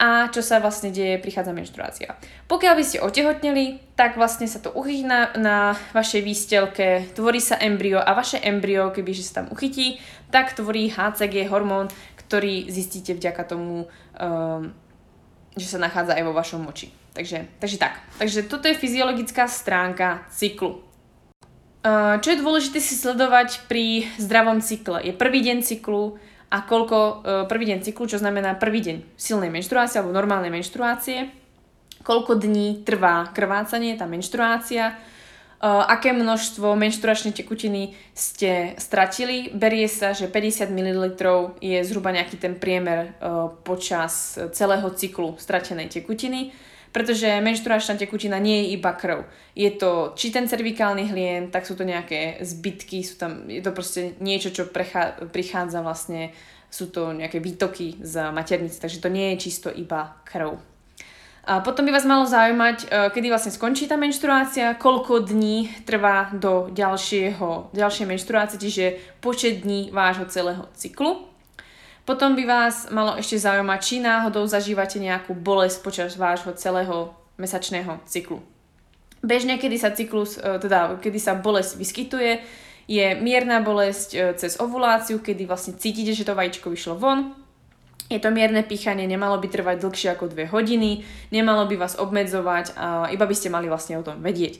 a 0.00 0.32
čo 0.32 0.40
sa 0.40 0.64
vlastne 0.64 0.88
deje, 0.88 1.20
prichádza 1.20 1.52
menštruácia. 1.52 2.16
Pokiaľ 2.48 2.72
by 2.72 2.84
ste 2.88 3.04
otehotneli, 3.04 3.92
tak 4.00 4.16
vlastne 4.16 4.48
sa 4.48 4.56
to 4.56 4.72
uchytí 4.72 5.04
na, 5.04 5.76
vašej 5.92 6.24
výstelke, 6.24 7.04
tvorí 7.12 7.36
sa 7.36 7.60
embryo 7.60 8.00
a 8.00 8.16
vaše 8.16 8.40
embryo, 8.40 8.96
kebyže 8.96 9.28
sa 9.28 9.44
tam 9.44 9.52
uchytí, 9.52 10.00
tak 10.32 10.56
tvorí 10.56 10.88
HCG 10.88 11.52
hormón, 11.52 11.92
ktorý 12.16 12.72
zistíte 12.72 13.12
vďaka 13.12 13.44
tomu, 13.44 13.92
um, 14.16 14.72
že 15.52 15.68
sa 15.68 15.76
nachádza 15.76 16.16
aj 16.16 16.24
vo 16.24 16.32
vašom 16.32 16.64
moči. 16.64 16.88
Takže, 17.12 17.60
takže 17.60 17.76
tak. 17.76 18.00
Takže 18.16 18.48
toto 18.48 18.72
je 18.72 18.80
fyziologická 18.80 19.52
stránka 19.52 20.24
cyklu. 20.32 20.80
Uh, 21.84 22.16
čo 22.24 22.32
je 22.32 22.40
dôležité 22.40 22.80
si 22.80 22.96
sledovať 22.96 23.68
pri 23.68 24.08
zdravom 24.16 24.64
cykle? 24.64 25.04
Je 25.04 25.12
prvý 25.12 25.44
deň 25.44 25.60
cyklu, 25.60 26.16
a 26.50 26.66
koľko 26.66 26.98
e, 26.98 27.12
prvý 27.46 27.64
deň 27.70 27.78
cyklu, 27.86 28.10
čo 28.10 28.18
znamená 28.18 28.58
prvý 28.58 28.82
deň 28.82 28.96
silnej 29.14 29.54
menštruácie 29.54 30.02
alebo 30.02 30.10
normálnej 30.10 30.50
menštruácie, 30.50 31.30
koľko 32.02 32.42
dní 32.42 32.82
trvá 32.82 33.30
krvácanie, 33.30 33.94
tá 33.94 34.10
menštruácia, 34.10 34.90
e, 34.90 34.94
aké 35.64 36.10
množstvo 36.10 36.74
menštruačnej 36.74 37.38
tekutiny 37.38 37.94
ste 38.10 38.74
stratili. 38.82 39.54
Berie 39.54 39.86
sa, 39.86 40.10
že 40.10 40.26
50 40.26 40.74
ml 40.74 41.14
je 41.62 41.78
zhruba 41.86 42.10
nejaký 42.10 42.34
ten 42.34 42.58
priemer 42.58 42.98
e, 42.98 43.10
počas 43.62 44.34
celého 44.50 44.90
cyklu 44.90 45.38
stratenej 45.38 45.86
tekutiny. 45.86 46.50
Pretože 46.90 47.38
menštruačná 47.38 47.94
tekutina 47.94 48.42
nie 48.42 48.66
je 48.66 48.66
iba 48.74 48.90
krv. 48.90 49.22
Je 49.54 49.70
to 49.70 50.10
či 50.18 50.34
ten 50.34 50.50
cervikálny 50.50 51.06
hlien, 51.06 51.54
tak 51.54 51.62
sú 51.62 51.78
to 51.78 51.86
nejaké 51.86 52.42
zbytky, 52.42 53.06
sú 53.06 53.14
tam, 53.14 53.46
je 53.46 53.62
to 53.62 53.70
proste 53.70 54.18
niečo, 54.18 54.50
čo 54.50 54.66
prechá, 54.66 55.14
prichádza 55.30 55.86
vlastne, 55.86 56.34
sú 56.66 56.90
to 56.90 57.14
nejaké 57.14 57.38
výtoky 57.38 58.02
z 58.02 58.34
maternice, 58.34 58.82
takže 58.82 58.98
to 58.98 59.06
nie 59.06 59.34
je 59.34 59.42
čisto 59.46 59.70
iba 59.70 60.18
krv. 60.26 60.58
A 61.50 61.64
potom 61.64 61.88
by 61.88 61.92
vás 61.94 62.04
malo 62.04 62.28
zaujímať, 62.28 62.78
e, 62.84 62.86
kedy 63.16 63.32
vlastne 63.32 63.54
skončí 63.54 63.88
tá 63.88 63.96
menštruácia, 63.96 64.76
koľko 64.76 65.24
dní 65.24 65.72
trvá 65.88 66.28
do 66.36 66.68
ďalšieho, 66.68 67.72
ďalšej 67.72 68.06
menštruácie, 68.06 68.58
čiže 68.60 68.84
počet 69.24 69.64
dní 69.64 69.88
vášho 69.88 70.28
celého 70.28 70.68
cyklu. 70.76 71.29
Potom 72.08 72.32
by 72.34 72.44
vás 72.48 72.88
malo 72.88 73.14
ešte 73.20 73.36
zaujímať, 73.38 73.80
či 73.84 73.96
náhodou 74.00 74.48
zažívate 74.48 74.96
nejakú 74.98 75.36
bolesť 75.36 75.78
počas 75.84 76.10
vášho 76.16 76.56
celého 76.56 77.12
mesačného 77.36 78.00
cyklu. 78.08 78.40
Bežne, 79.20 79.60
kedy 79.60 79.76
sa 79.76 79.92
cyklus, 79.92 80.40
e, 80.40 80.60
teda 80.60 80.96
kedy 80.96 81.20
sa 81.20 81.36
bolesť 81.36 81.76
vyskytuje, 81.76 82.40
je 82.88 83.06
mierna 83.20 83.60
bolesť 83.60 84.08
e, 84.16 84.18
cez 84.40 84.56
ovuláciu, 84.56 85.20
kedy 85.20 85.44
vlastne 85.44 85.76
cítite, 85.76 86.16
že 86.16 86.24
to 86.24 86.32
vajíčko 86.32 86.72
vyšlo 86.72 86.96
von. 86.96 87.36
Je 88.10 88.18
to 88.18 88.34
mierne 88.34 88.64
pýchanie, 88.66 89.06
nemalo 89.06 89.38
by 89.38 89.46
trvať 89.46 89.76
dlhšie 89.86 90.08
ako 90.16 90.34
2 90.34 90.50
hodiny, 90.50 91.06
nemalo 91.30 91.68
by 91.70 91.78
vás 91.78 91.94
obmedzovať 91.94 92.74
a 92.74 93.06
iba 93.14 93.22
by 93.22 93.34
ste 93.36 93.54
mali 93.54 93.70
vlastne 93.70 94.00
o 94.00 94.02
tom 94.02 94.18
vedieť. 94.18 94.58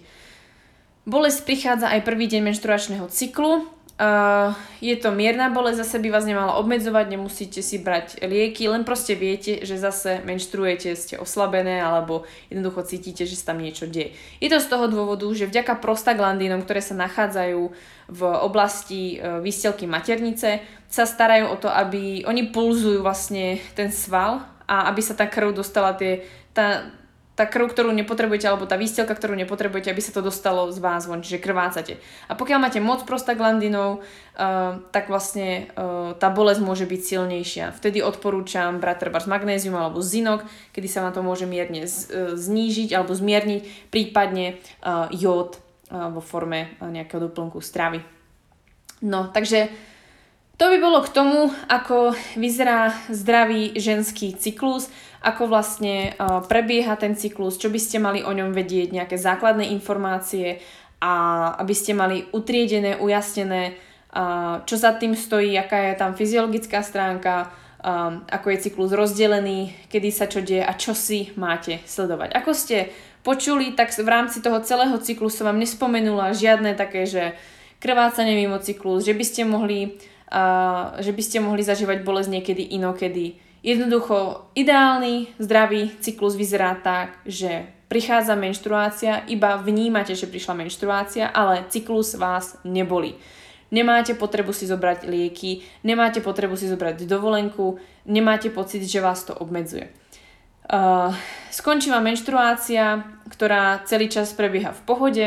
Bolesť 1.09 1.49
prichádza 1.49 1.91
aj 1.91 2.07
prvý 2.07 2.31
deň 2.31 2.53
menštruačného 2.53 3.11
cyklu, 3.11 3.67
Uh, 4.01 4.57
je 4.81 4.97
to 4.97 5.13
mierna 5.13 5.53
bolesť, 5.53 5.85
zase 5.85 6.01
by 6.01 6.09
vás 6.09 6.25
nemala 6.25 6.57
obmedzovať, 6.57 7.05
nemusíte 7.13 7.61
si 7.61 7.77
brať 7.77 8.25
lieky, 8.25 8.65
len 8.65 8.81
proste 8.81 9.13
viete, 9.13 9.61
že 9.61 9.77
zase 9.77 10.25
menštruujete, 10.25 10.97
ste 10.97 11.21
oslabené 11.21 11.85
alebo 11.85 12.25
jednoducho 12.49 12.89
cítite, 12.89 13.29
že 13.29 13.37
sa 13.37 13.53
tam 13.53 13.61
niečo 13.61 13.85
deje. 13.85 14.17
Je 14.41 14.49
to 14.49 14.57
z 14.57 14.73
toho 14.73 14.89
dôvodu, 14.89 15.29
že 15.37 15.45
vďaka 15.45 15.85
prostaglandínom, 15.85 16.65
ktoré 16.65 16.81
sa 16.81 16.97
nachádzajú 16.97 17.61
v 18.09 18.23
oblasti 18.41 19.21
uh, 19.21 19.37
výstelky 19.45 19.85
maternice, 19.85 20.65
sa 20.89 21.05
starajú 21.05 21.53
o 21.53 21.61
to, 21.61 21.69
aby 21.69 22.25
oni 22.25 22.49
pulzujú 22.57 23.05
vlastne 23.05 23.61
ten 23.77 23.93
sval 23.93 24.49
a 24.65 24.89
aby 24.89 25.05
sa 25.05 25.13
tá 25.13 25.29
krv 25.29 25.53
dostala 25.53 25.93
tie, 25.93 26.25
tá, 26.57 26.89
tá 27.41 27.49
krv, 27.49 27.73
ktorú 27.73 27.89
nepotrebujete, 27.97 28.45
alebo 28.53 28.69
tá 28.69 28.77
výstelka, 28.77 29.17
ktorú 29.17 29.33
nepotrebujete, 29.33 29.89
aby 29.89 30.05
sa 30.05 30.13
to 30.13 30.21
dostalo 30.21 30.69
z 30.69 30.77
vás 30.77 31.09
von, 31.09 31.25
čiže 31.25 31.41
krvácate. 31.41 31.97
A 32.29 32.37
pokiaľ 32.37 32.61
máte 32.61 32.85
moc 32.85 33.09
prostaglandinov, 33.09 34.05
uh, 34.05 34.85
tak 34.93 35.09
vlastne 35.09 35.73
uh, 35.73 36.13
tá 36.21 36.29
bolesť 36.29 36.61
môže 36.61 36.85
byť 36.85 37.01
silnejšia. 37.01 37.73
Vtedy 37.73 38.05
odporúčam 38.05 38.77
brať 38.77 39.09
treba 39.09 39.25
z 39.25 39.33
magnézium 39.33 39.73
alebo 39.73 40.05
zinok, 40.05 40.45
kedy 40.77 40.85
sa 40.85 41.01
vám 41.01 41.17
to 41.17 41.25
môže 41.25 41.49
mierne 41.49 41.89
z, 41.89 42.13
uh, 42.13 42.37
znížiť 42.37 42.93
alebo 42.93 43.17
zmierniť, 43.17 43.89
prípadne 43.89 44.61
uh, 44.85 45.09
jód 45.09 45.57
uh, 45.57 46.13
vo 46.13 46.21
forme 46.21 46.77
uh, 46.77 46.93
nejakého 46.93 47.25
doplnku 47.33 47.65
stravy. 47.65 48.05
No, 49.01 49.33
takže 49.33 49.73
to 50.61 50.69
by 50.69 50.77
bolo 50.77 51.01
k 51.01 51.09
tomu, 51.09 51.49
ako 51.73 52.13
vyzerá 52.37 52.93
zdravý 53.09 53.73
ženský 53.81 54.37
cyklus 54.37 54.93
ako 55.21 55.53
vlastne 55.53 56.17
prebieha 56.49 56.97
ten 56.97 57.13
cyklus, 57.13 57.61
čo 57.61 57.69
by 57.69 57.77
ste 57.77 58.01
mali 58.01 58.25
o 58.25 58.33
ňom 58.33 58.57
vedieť, 58.57 58.97
nejaké 58.97 59.21
základné 59.21 59.69
informácie 59.77 60.65
a 61.01 61.13
aby 61.61 61.75
ste 61.77 61.93
mali 61.93 62.25
utriedené, 62.33 62.97
ujasnené, 62.97 63.77
čo 64.65 64.75
za 64.81 64.97
tým 64.97 65.13
stojí, 65.13 65.55
aká 65.61 65.93
je 65.93 65.95
tam 66.01 66.17
fyziologická 66.17 66.81
stránka, 66.81 67.53
ako 68.29 68.47
je 68.53 68.63
cyklus 68.69 68.93
rozdelený, 68.93 69.73
kedy 69.89 70.09
sa 70.13 70.29
čo 70.29 70.45
deje 70.45 70.61
a 70.61 70.73
čo 70.77 70.93
si 70.93 71.33
máte 71.41 71.81
sledovať. 71.89 72.37
Ako 72.37 72.53
ste 72.53 72.93
počuli, 73.25 73.73
tak 73.73 73.93
v 73.93 74.09
rámci 74.09 74.45
toho 74.45 74.61
celého 74.61 74.97
cyklu 75.01 75.33
som 75.33 75.49
vám 75.49 75.61
nespomenula 75.61 76.37
žiadne 76.37 76.77
také, 76.77 77.09
že 77.09 77.37
krvácanie 77.81 78.37
mimo 78.37 78.61
cyklus, 78.61 79.09
že 79.09 79.17
by 79.17 79.25
ste 79.25 79.49
mohli, 79.49 79.97
že 81.01 81.13
by 81.13 81.23
ste 81.25 81.41
mohli 81.41 81.65
zažívať 81.65 82.05
bolesť 82.05 82.29
niekedy 82.29 82.77
inokedy, 82.77 83.41
Jednoducho, 83.61 84.49
ideálny 84.57 85.37
zdravý 85.37 85.93
cyklus 86.01 86.33
vyzerá 86.33 86.81
tak, 86.81 87.21
že 87.29 87.69
prichádza 87.93 88.39
menštruácia, 88.39 89.29
iba 89.29 89.61
vnímate, 89.61 90.17
že 90.17 90.31
prišla 90.31 90.55
menštruácia, 90.55 91.29
ale 91.29 91.69
cyklus 91.69 92.17
vás 92.17 92.57
neboli. 92.65 93.19
Nemáte 93.71 94.15
potrebu 94.15 94.51
si 94.57 94.67
zobrať 94.67 95.07
lieky, 95.07 95.63
nemáte 95.85 96.25
potrebu 96.25 96.57
si 96.57 96.67
zobrať 96.67 97.05
dovolenku, 97.07 97.79
nemáte 98.07 98.51
pocit, 98.51 98.83
že 98.83 99.05
vás 99.05 99.23
to 99.23 99.35
obmedzuje. 99.37 99.93
Uh, 100.71 101.15
skončí 101.51 101.91
vám 101.91 102.07
menštruácia, 102.07 103.03
ktorá 103.27 103.83
celý 103.85 104.07
čas 104.07 104.31
prebieha 104.33 104.71
v 104.71 104.83
pohode 104.87 105.27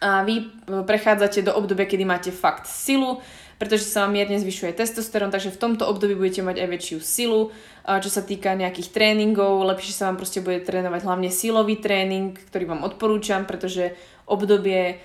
a 0.00 0.24
vy 0.24 0.48
prechádzate 0.66 1.44
do 1.44 1.52
obdobia, 1.56 1.88
kedy 1.88 2.04
máte 2.04 2.30
fakt 2.32 2.68
silu, 2.68 3.20
pretože 3.56 3.88
sa 3.88 4.04
vám 4.04 4.16
mierne 4.16 4.36
zvyšuje 4.36 4.76
testosterón, 4.76 5.32
takže 5.32 5.52
v 5.52 5.60
tomto 5.60 5.88
období 5.88 6.12
budete 6.12 6.44
mať 6.44 6.60
aj 6.60 6.68
väčšiu 6.68 6.98
silu. 7.00 7.42
Čo 7.86 8.10
sa 8.10 8.20
týka 8.20 8.52
nejakých 8.52 8.92
tréningov, 8.92 9.64
lepšie 9.64 9.94
sa 9.94 10.10
vám 10.10 10.20
proste 10.20 10.42
bude 10.44 10.60
trénovať 10.60 11.00
hlavne 11.06 11.30
silový 11.32 11.80
tréning, 11.80 12.36
ktorý 12.36 12.68
vám 12.68 12.84
odporúčam, 12.84 13.46
pretože 13.46 13.96
obdobie 14.26 14.98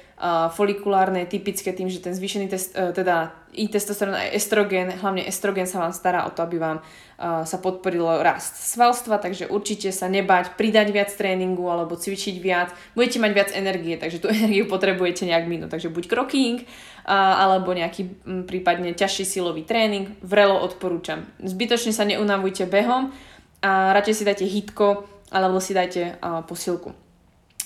folikulárne 0.54 1.26
je 1.26 1.34
typické 1.34 1.74
tým, 1.74 1.90
že 1.90 1.98
ten 1.98 2.14
zvýšený 2.14 2.46
test, 2.46 2.78
e, 2.78 2.94
teda 2.94 3.34
i 3.58 3.68
testosterón 3.68 4.14
aj 4.14 4.38
estrogen, 4.38 4.94
hlavne 4.94 5.26
estrogen 5.26 5.66
sa 5.66 5.82
vám 5.82 5.92
stará 5.92 6.24
o 6.24 6.32
to, 6.32 6.46
aby 6.46 6.56
vám 6.56 6.80
sa 7.22 7.62
podporilo 7.62 8.24
rast 8.26 8.58
svalstva, 8.74 9.22
takže 9.22 9.46
určite 9.46 9.94
sa 9.94 10.10
nebať 10.10 10.58
pridať 10.58 10.90
viac 10.90 11.12
tréningu 11.14 11.70
alebo 11.70 11.94
cvičiť 11.94 12.42
viac, 12.42 12.74
budete 12.98 13.22
mať 13.22 13.32
viac 13.36 13.50
energie, 13.54 13.94
takže 14.00 14.24
tú 14.24 14.32
energiu 14.34 14.66
potrebujete 14.66 15.30
nejak 15.30 15.46
minúť, 15.46 15.70
takže 15.70 15.94
buď 15.94 16.10
kroking 16.10 16.66
alebo 17.06 17.78
nejaký 17.78 18.26
prípadne 18.50 18.98
ťažší 18.98 19.28
silový 19.28 19.62
tréning, 19.68 20.18
vrelo 20.26 20.58
odporúčam. 20.66 21.28
Zbytočne 21.44 21.94
sa 21.94 22.10
neunavujte 22.10 22.66
behom 22.66 23.14
a 23.62 23.94
radšej 23.94 24.16
si 24.18 24.24
dajte 24.26 24.46
hitko 24.48 24.88
alebo 25.30 25.62
si 25.62 25.78
dajte 25.78 26.18
posilku. 26.50 27.11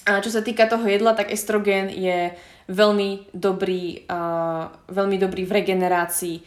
A 0.05 0.21
čo 0.21 0.29
sa 0.29 0.45
týka 0.45 0.69
toho 0.69 0.85
jedla, 0.85 1.17
tak 1.17 1.33
estrogen 1.33 1.89
je 1.89 2.29
veľmi 2.69 3.33
dobrý, 3.33 4.05
uh, 4.05 4.69
veľmi 4.89 5.17
dobrý 5.17 5.49
v 5.49 5.55
regenerácii 5.61 6.37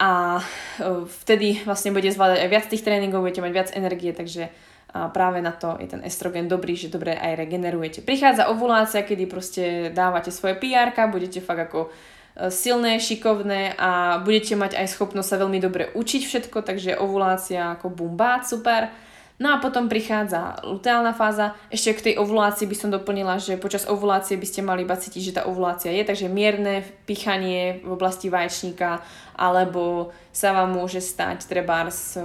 a 0.00 0.36
uh, 0.36 1.04
vtedy 1.24 1.64
vlastne 1.64 1.96
bude 1.96 2.12
zvládať 2.12 2.44
aj 2.44 2.50
viac 2.52 2.64
tých 2.68 2.84
tréningov, 2.84 3.24
budete 3.24 3.40
mať 3.40 3.52
viac 3.56 3.70
energie, 3.72 4.12
takže 4.12 4.52
uh, 4.52 5.08
práve 5.08 5.40
na 5.40 5.56
to 5.56 5.80
je 5.80 5.96
ten 5.96 6.04
estrogen 6.04 6.44
dobrý, 6.44 6.76
že 6.76 6.92
dobre 6.92 7.16
aj 7.16 7.40
regenerujete. 7.40 8.04
Prichádza 8.04 8.52
ovulácia, 8.52 9.00
kedy 9.00 9.24
proste 9.32 9.64
dávate 9.88 10.28
svoje 10.28 10.60
PR, 10.60 10.92
budete 11.08 11.40
fakt 11.40 11.72
ako 11.72 11.88
silné, 12.50 12.98
šikovné 12.98 13.78
a 13.78 14.18
budete 14.18 14.58
mať 14.58 14.74
aj 14.74 14.86
schopnosť 14.90 15.28
sa 15.28 15.40
veľmi 15.40 15.58
dobre 15.62 15.94
učiť 15.94 16.22
všetko, 16.26 16.66
takže 16.66 16.98
ovulácia 16.98 17.78
ako 17.78 17.94
bumba, 17.94 18.42
super. 18.42 18.90
No 19.34 19.50
a 19.50 19.58
potom 19.58 19.90
prichádza 19.90 20.62
luteálna 20.62 21.10
fáza. 21.10 21.58
Ešte 21.66 21.98
k 21.98 22.04
tej 22.06 22.14
ovulácii 22.22 22.70
by 22.70 22.76
som 22.78 22.94
doplnila, 22.94 23.42
že 23.42 23.58
počas 23.58 23.82
ovulácie 23.82 24.38
by 24.38 24.46
ste 24.46 24.62
mali 24.62 24.86
iba 24.86 24.94
cítiť, 24.94 25.22
že 25.26 25.34
tá 25.34 25.42
ovulácia 25.50 25.90
je, 25.90 26.06
takže 26.06 26.30
mierne 26.30 26.86
pichanie 27.02 27.82
v 27.82 27.98
oblasti 27.98 28.30
vaječníka, 28.30 29.02
alebo 29.34 30.14
sa 30.30 30.54
vám 30.54 30.78
môže 30.78 31.02
stať 31.02 31.50
trebárs, 31.50 32.14
e, 32.14 32.22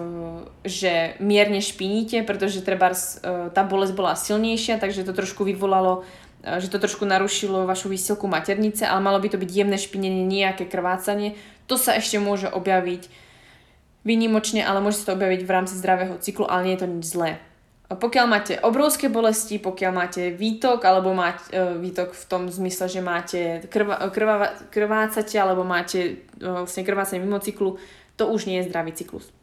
že 0.69 1.17
mierne 1.17 1.65
špiníte, 1.65 2.21
pretože 2.21 2.61
trebárs 2.61 3.17
e, 3.25 3.49
tá 3.57 3.65
bolesť 3.65 3.93
bola 3.97 4.13
silnejšia, 4.13 4.77
takže 4.77 5.01
to 5.01 5.17
trošku 5.17 5.41
vyvolalo 5.49 6.05
e, 6.45 6.61
že 6.61 6.69
to 6.69 6.77
trošku 6.77 7.09
narušilo 7.09 7.65
vašu 7.65 7.89
výsilku 7.89 8.29
maternice, 8.29 8.85
ale 8.85 9.01
malo 9.01 9.17
by 9.17 9.33
to 9.33 9.41
byť 9.41 9.49
jemné 9.49 9.81
špinenie, 9.81 10.29
nejaké 10.29 10.69
krvácanie. 10.69 11.33
To 11.65 11.73
sa 11.73 11.97
ešte 11.97 12.21
môže 12.21 12.45
objaviť 12.53 13.28
Výnimočne, 14.07 14.63
ale 14.63 14.79
môže 14.79 15.03
sa 15.03 15.11
to 15.11 15.15
objaviť 15.19 15.41
v 15.43 15.53
rámci 15.53 15.73
zdravého 15.75 16.15
cyklu, 16.23 16.47
ale 16.47 16.71
nie 16.71 16.73
je 16.79 16.81
to 16.81 16.91
nič 16.91 17.05
zlé. 17.11 17.31
Pokiaľ 17.89 18.25
máte 18.29 18.53
obrovské 18.61 19.09
bolesti, 19.09 19.57
pokiaľ 19.57 19.91
máte 19.91 20.29
výtok, 20.29 20.85
alebo 20.85 21.09
máte 21.17 21.49
uh, 21.51 21.73
výtok 21.73 22.13
v 22.13 22.23
tom 22.29 22.45
zmysle, 22.45 22.85
že 22.85 23.01
máte 23.01 23.65
krva, 23.65 24.13
krva, 24.13 24.53
krvácate, 24.69 25.35
alebo 25.41 25.65
máte 25.65 26.29
uh, 26.37 26.63
vlastne 26.63 26.85
krvácanie 26.85 27.25
mimo 27.25 27.41
cyklu, 27.41 27.81
to 28.13 28.29
už 28.29 28.45
nie 28.45 28.61
je 28.61 28.69
zdravý 28.69 28.93
cyklus. 28.93 29.33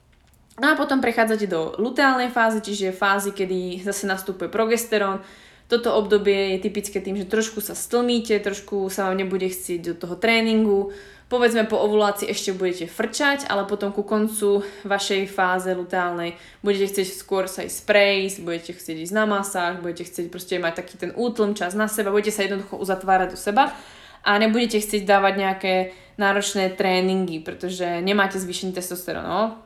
No 0.56 0.72
a 0.72 0.78
potom 0.78 1.02
prechádzate 1.04 1.50
do 1.50 1.76
luteálnej 1.76 2.32
fázy, 2.32 2.64
čiže 2.64 2.96
fázy, 2.96 3.36
kedy 3.36 3.84
zase 3.84 4.08
nastupuje 4.08 4.48
progesterón. 4.48 5.20
Toto 5.66 5.98
obdobie 5.98 6.54
je 6.54 6.62
typické 6.62 7.02
tým, 7.02 7.18
že 7.18 7.26
trošku 7.26 7.58
sa 7.58 7.74
stlmíte, 7.74 8.38
trošku 8.38 8.86
sa 8.86 9.10
vám 9.10 9.18
nebude 9.18 9.50
chcieť 9.50 9.80
do 9.82 9.94
toho 9.98 10.14
tréningu, 10.14 10.94
Povedzme 11.26 11.66
po 11.66 11.82
ovulácii 11.82 12.30
ešte 12.30 12.54
budete 12.54 12.86
frčať, 12.86 13.50
ale 13.50 13.66
potom 13.66 13.90
ku 13.90 14.06
koncu 14.06 14.62
vašej 14.86 15.26
fáze 15.26 15.66
luteálnej 15.74 16.38
budete 16.62 16.94
chcieť 16.94 17.06
skôr 17.18 17.50
sa 17.50 17.66
ísť 17.66 17.82
prejsť, 17.82 18.36
budete 18.46 18.70
chcieť 18.78 18.96
ísť 19.02 19.14
na 19.14 19.26
masáž, 19.26 19.82
budete 19.82 20.06
chcieť 20.06 20.30
proste 20.30 20.62
mať 20.62 20.86
taký 20.86 20.94
ten 21.02 21.10
útlm 21.18 21.58
čas 21.58 21.74
na 21.74 21.90
seba, 21.90 22.14
budete 22.14 22.30
sa 22.30 22.46
jednoducho 22.46 22.78
uzatvárať 22.78 23.34
do 23.34 23.38
seba 23.42 23.74
a 24.22 24.30
nebudete 24.38 24.78
chcieť 24.78 25.02
dávať 25.02 25.34
nejaké 25.34 25.74
náročné 26.14 26.70
tréningy, 26.78 27.42
pretože 27.42 28.06
nemáte 28.06 28.38
zvýšený 28.38 28.78
testosterón. 28.78 29.26
No? 29.26 29.58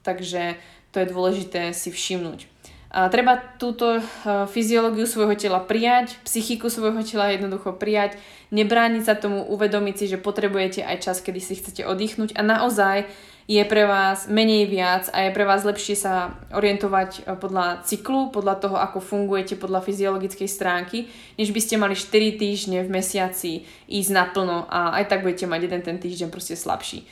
Takže 0.00 0.56
to 0.96 1.04
je 1.04 1.12
dôležité 1.12 1.76
si 1.76 1.92
všimnúť. 1.92 2.51
Treba 2.92 3.40
túto 3.56 3.96
uh, 3.96 4.04
fyziológiu 4.52 5.08
svojho 5.08 5.32
tela 5.32 5.64
prijať, 5.64 6.20
psychiku 6.28 6.68
svojho 6.68 7.00
tela 7.00 7.32
jednoducho 7.32 7.72
prijať, 7.72 8.20
nebrániť 8.52 9.02
sa 9.08 9.16
tomu, 9.16 9.48
uvedomiť 9.48 9.94
si, 9.96 10.04
že 10.12 10.20
potrebujete 10.20 10.84
aj 10.84 11.00
čas, 11.00 11.24
kedy 11.24 11.40
si 11.40 11.56
chcete 11.56 11.88
oddychnúť 11.88 12.36
a 12.36 12.44
naozaj 12.44 13.08
je 13.48 13.64
pre 13.64 13.88
vás 13.88 14.30
menej 14.30 14.70
viac 14.70 15.10
a 15.10 15.26
je 15.26 15.34
pre 15.34 15.42
vás 15.42 15.66
lepšie 15.66 15.96
sa 15.98 16.38
orientovať 16.54 17.10
e, 17.10 17.20
podľa 17.34 17.82
cyklu, 17.82 18.30
podľa 18.30 18.54
toho, 18.60 18.76
ako 18.78 19.02
fungujete, 19.02 19.58
podľa 19.58 19.82
fyziologickej 19.82 20.46
stránky, 20.46 21.10
než 21.40 21.50
by 21.50 21.60
ste 21.64 21.74
mali 21.80 21.98
4 21.98 22.38
týždne 22.38 22.78
v 22.86 22.92
mesiaci 22.92 23.66
ísť 23.90 24.10
naplno 24.14 24.70
a 24.70 24.94
aj 25.02 25.10
tak 25.10 25.26
budete 25.26 25.50
mať 25.50 25.60
jeden 25.66 25.82
ten 25.82 25.96
týždeň 25.98 26.28
proste 26.30 26.54
slabší. 26.54 27.02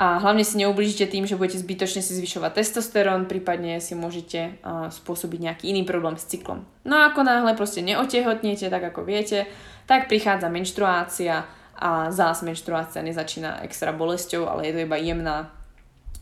A 0.00 0.16
hlavne 0.16 0.48
si 0.48 0.56
neublížite 0.56 1.12
tým, 1.12 1.28
že 1.28 1.36
budete 1.36 1.60
zbytočne 1.60 2.00
si 2.00 2.16
zvyšovať 2.16 2.56
testosterón, 2.56 3.28
prípadne 3.28 3.84
si 3.84 3.92
môžete 3.92 4.56
uh, 4.64 4.88
spôsobiť 4.88 5.40
nejaký 5.44 5.64
iný 5.68 5.84
problém 5.84 6.16
s 6.16 6.24
cyklom. 6.24 6.64
No 6.88 6.96
a 6.96 7.12
ako 7.12 7.20
náhle 7.20 7.52
proste 7.52 7.84
neotehotnete, 7.84 8.72
tak 8.72 8.80
ako 8.80 9.04
viete, 9.04 9.44
tak 9.84 10.08
prichádza 10.08 10.48
menštruácia 10.48 11.44
a 11.76 12.08
zás 12.08 12.40
menštruácia 12.40 13.04
nezačína 13.04 13.60
extra 13.60 13.92
bolesťou, 13.92 14.48
ale 14.48 14.72
je 14.72 14.80
to 14.80 14.80
iba 14.88 14.96
jemná 14.96 15.52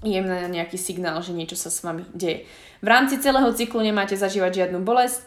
jemný 0.02 0.50
nejaký 0.50 0.78
signál, 0.78 1.22
že 1.22 1.34
niečo 1.34 1.54
sa 1.54 1.70
s 1.70 1.82
vami 1.82 2.06
deje. 2.14 2.46
V 2.82 2.86
rámci 2.86 3.18
celého 3.18 3.50
cyklu 3.54 3.82
nemáte 3.82 4.14
zažívať 4.14 4.66
žiadnu 4.66 4.82
bolesť, 4.82 5.26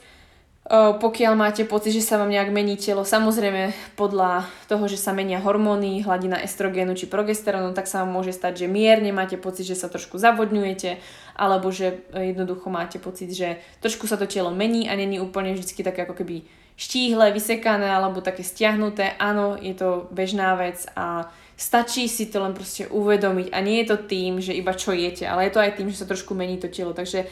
pokiaľ 0.71 1.33
máte 1.35 1.67
pocit, 1.67 1.91
že 1.91 1.99
sa 1.99 2.15
vám 2.15 2.31
nejak 2.31 2.47
mení 2.47 2.79
telo, 2.79 3.03
samozrejme 3.03 3.75
podľa 3.99 4.47
toho, 4.71 4.87
že 4.87 4.95
sa 4.95 5.11
menia 5.11 5.43
hormóny, 5.43 5.99
hladina 5.99 6.39
estrogénu 6.39 6.95
či 6.95 7.11
progesterónu, 7.11 7.75
tak 7.75 7.91
sa 7.91 8.07
vám 8.07 8.15
môže 8.15 8.31
stať, 8.31 8.63
že 8.63 8.71
mierne 8.71 9.11
máte 9.11 9.35
pocit, 9.35 9.67
že 9.67 9.75
sa 9.75 9.91
trošku 9.91 10.15
zavodňujete, 10.15 10.95
alebo 11.35 11.75
že 11.75 12.07
e, 12.15 12.31
jednoducho 12.31 12.71
máte 12.71 13.03
pocit, 13.03 13.35
že 13.35 13.59
trošku 13.83 14.07
sa 14.07 14.15
to 14.15 14.31
telo 14.31 14.55
mení 14.55 14.87
a 14.87 14.95
není 14.95 15.19
úplne 15.19 15.51
vždy 15.59 15.83
také 15.83 16.07
ako 16.07 16.23
keby 16.23 16.47
štíhle, 16.79 17.35
vysekané 17.35 17.91
alebo 17.91 18.23
také 18.23 18.47
stiahnuté. 18.47 19.19
Áno, 19.19 19.59
je 19.59 19.75
to 19.75 20.07
bežná 20.15 20.55
vec 20.55 20.87
a 20.95 21.27
Stačí 21.61 22.09
si 22.09 22.25
to 22.25 22.41
len 22.41 22.57
proste 22.57 22.89
uvedomiť 22.89 23.53
a 23.53 23.61
nie 23.61 23.85
je 23.85 23.93
to 23.93 24.09
tým, 24.09 24.41
že 24.41 24.49
iba 24.49 24.73
čo 24.73 24.97
jete, 24.97 25.29
ale 25.29 25.45
je 25.45 25.53
to 25.53 25.61
aj 25.61 25.77
tým, 25.77 25.93
že 25.93 26.01
sa 26.01 26.09
trošku 26.09 26.33
mení 26.33 26.57
to 26.57 26.65
telo. 26.73 26.89
Takže 26.89 27.29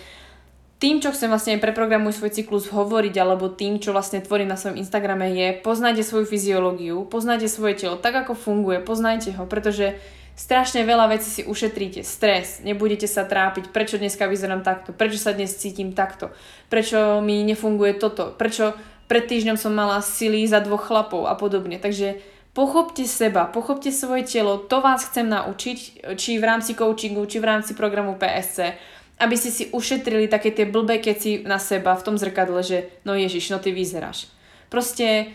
tým, 0.79 1.03
čo 1.03 1.11
chcem 1.11 1.27
vlastne 1.27 1.59
preprogramuj 1.59 2.15
svoj 2.15 2.31
cyklus 2.31 2.71
hovoriť, 2.71 3.15
alebo 3.19 3.51
tým, 3.51 3.83
čo 3.83 3.91
vlastne 3.91 4.23
tvorím 4.23 4.47
na 4.47 4.55
svojom 4.55 4.79
Instagrame 4.79 5.35
je, 5.35 5.59
poznajte 5.59 6.07
svoju 6.07 6.23
fyziológiu, 6.23 7.03
poznajte 7.03 7.51
svoje 7.51 7.75
telo 7.83 7.99
tak, 7.99 8.15
ako 8.15 8.31
funguje, 8.31 8.79
poznajte 8.79 9.35
ho, 9.35 9.43
pretože 9.43 9.99
strašne 10.39 10.87
veľa 10.87 11.11
vecí 11.11 11.27
si 11.27 11.41
ušetríte. 11.43 12.07
Stres, 12.07 12.63
nebudete 12.63 13.11
sa 13.11 13.27
trápiť, 13.27 13.75
prečo 13.75 13.99
dneska 13.99 14.31
vyzerám 14.31 14.63
takto, 14.63 14.95
prečo 14.95 15.19
sa 15.19 15.35
dnes 15.35 15.51
cítim 15.59 15.91
takto, 15.91 16.31
prečo 16.71 17.19
mi 17.19 17.43
nefunguje 17.43 17.99
toto, 17.99 18.31
prečo 18.31 18.71
pred 19.11 19.27
týždňom 19.27 19.59
som 19.59 19.75
mala 19.75 19.99
sily 19.99 20.47
za 20.47 20.63
dvoch 20.63 20.87
chlapov 20.87 21.27
a 21.27 21.35
podobne. 21.35 21.75
Takže 21.75 22.39
Pochopte 22.49 23.05
seba, 23.05 23.45
pochopte 23.45 23.93
svoje 23.93 24.25
telo, 24.25 24.57
to 24.57 24.81
vás 24.81 25.05
chcem 25.05 25.29
naučiť, 25.29 26.11
či 26.17 26.41
v 26.41 26.43
rámci 26.43 26.73
coachingu, 26.73 27.23
či 27.29 27.37
v 27.37 27.45
rámci 27.45 27.77
programu 27.77 28.17
PSC, 28.17 28.73
aby 29.19 29.36
ste 29.36 29.51
si 29.51 29.63
ušetrili 29.75 30.32
také 30.32 30.55
tie 30.55 30.63
blbé 30.63 31.03
keci 31.03 31.43
na 31.43 31.60
seba 31.60 31.93
v 31.99 32.05
tom 32.08 32.15
zrkadle, 32.15 32.63
že 32.63 32.88
no 33.03 33.13
ježiš, 33.13 33.51
no 33.51 33.60
ty 33.60 33.75
vyzeráš. 33.75 34.32
Proste 34.71 35.27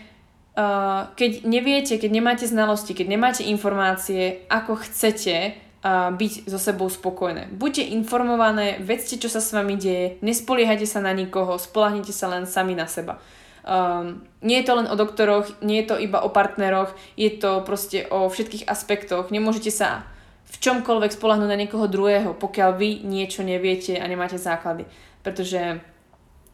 uh, 0.57 1.13
keď 1.13 1.45
neviete, 1.45 2.01
keď 2.01 2.11
nemáte 2.11 2.45
znalosti, 2.49 2.97
keď 2.97 3.07
nemáte 3.13 3.43
informácie, 3.45 4.49
ako 4.49 4.81
chcete 4.81 5.53
uh, 5.53 6.09
byť 6.09 6.49
so 6.49 6.57
sebou 6.57 6.89
spokojné. 6.89 7.53
Buďte 7.53 7.85
informované, 7.93 8.81
vedzte, 8.81 9.21
čo 9.21 9.29
sa 9.29 9.37
s 9.37 9.53
vami 9.53 9.77
deje, 9.77 10.17
nespoliehajte 10.25 10.89
sa 10.89 11.05
na 11.05 11.13
nikoho, 11.13 11.61
spolahnite 11.61 12.09
sa 12.09 12.25
len 12.33 12.49
sami 12.49 12.73
na 12.73 12.89
seba. 12.89 13.21
Um, 13.65 14.21
nie 14.45 14.61
je 14.61 14.65
to 14.69 14.77
len 14.77 14.85
o 14.89 14.93
doktoroch, 14.93 15.61
nie 15.65 15.81
je 15.81 15.89
to 15.89 15.95
iba 15.97 16.21
o 16.21 16.29
partneroch, 16.29 16.93
je 17.17 17.33
to 17.33 17.65
proste 17.65 18.05
o 18.13 18.29
všetkých 18.29 18.69
aspektoch. 18.69 19.33
Nemôžete 19.33 19.73
sa 19.73 20.05
v 20.45 20.55
čomkoľvek 20.61 21.11
spolahnúť 21.17 21.49
na 21.49 21.57
niekoho 21.57 21.89
druhého, 21.89 22.37
pokiaľ 22.37 22.69
vy 22.77 22.89
niečo 23.03 23.41
neviete 23.41 23.97
a 23.97 24.05
nemáte 24.05 24.37
základy. 24.37 24.85
Pretože 25.25 25.81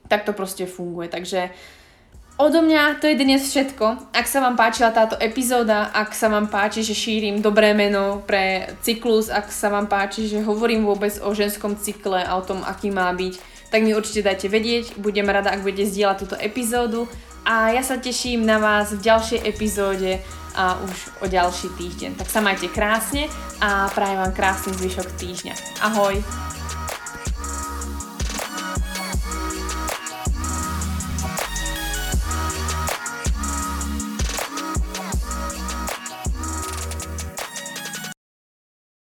tak 0.07 0.23
to 0.27 0.35
proste 0.35 0.67
funguje. 0.67 1.07
Takže 1.07 1.51
odo 2.35 2.59
mňa 2.63 2.99
to 2.99 3.07
je 3.07 3.15
dnes 3.15 3.39
všetko. 3.43 4.11
Ak 4.15 4.27
sa 4.27 4.43
vám 4.43 4.59
páčila 4.59 4.91
táto 4.91 5.15
epizóda, 5.19 5.91
ak 5.91 6.11
sa 6.15 6.27
vám 6.27 6.47
páči, 6.47 6.83
že 6.83 6.95
šírim 6.95 7.39
dobré 7.39 7.71
meno 7.71 8.23
pre 8.23 8.71
cyklus, 8.83 9.31
ak 9.31 9.51
sa 9.51 9.71
vám 9.71 9.87
páči, 9.87 10.27
že 10.27 10.43
hovorím 10.43 10.87
vôbec 10.87 11.15
o 11.23 11.31
ženskom 11.31 11.79
cykle 11.79 12.23
a 12.23 12.35
o 12.35 12.43
tom, 12.43 12.63
aký 12.63 12.91
má 12.91 13.11
byť, 13.11 13.39
tak 13.71 13.87
mi 13.87 13.95
určite 13.95 14.27
dajte 14.27 14.51
vedieť. 14.51 14.99
Budem 14.99 15.31
rada, 15.31 15.51
ak 15.51 15.63
budete 15.63 15.87
zdieľať 15.87 16.17
túto 16.19 16.35
epizódu 16.35 17.07
a 17.47 17.71
ja 17.71 17.81
sa 17.81 17.97
teším 17.97 18.43
na 18.43 18.59
vás 18.59 18.91
v 18.91 19.01
ďalšej 19.01 19.39
epizóde 19.47 20.19
a 20.55 20.79
už 20.83 21.23
o 21.23 21.25
ďalší 21.27 21.71
týždeň. 21.77 22.19
Tak 22.19 22.27
sa 22.27 22.43
majte 22.43 22.67
krásne 22.67 23.31
a 23.63 23.87
prajem 23.91 24.19
vám 24.19 24.33
krásny 24.35 24.71
zvyšok 24.75 25.07
týždňa. 25.15 25.53
Ahoj! 25.85 26.19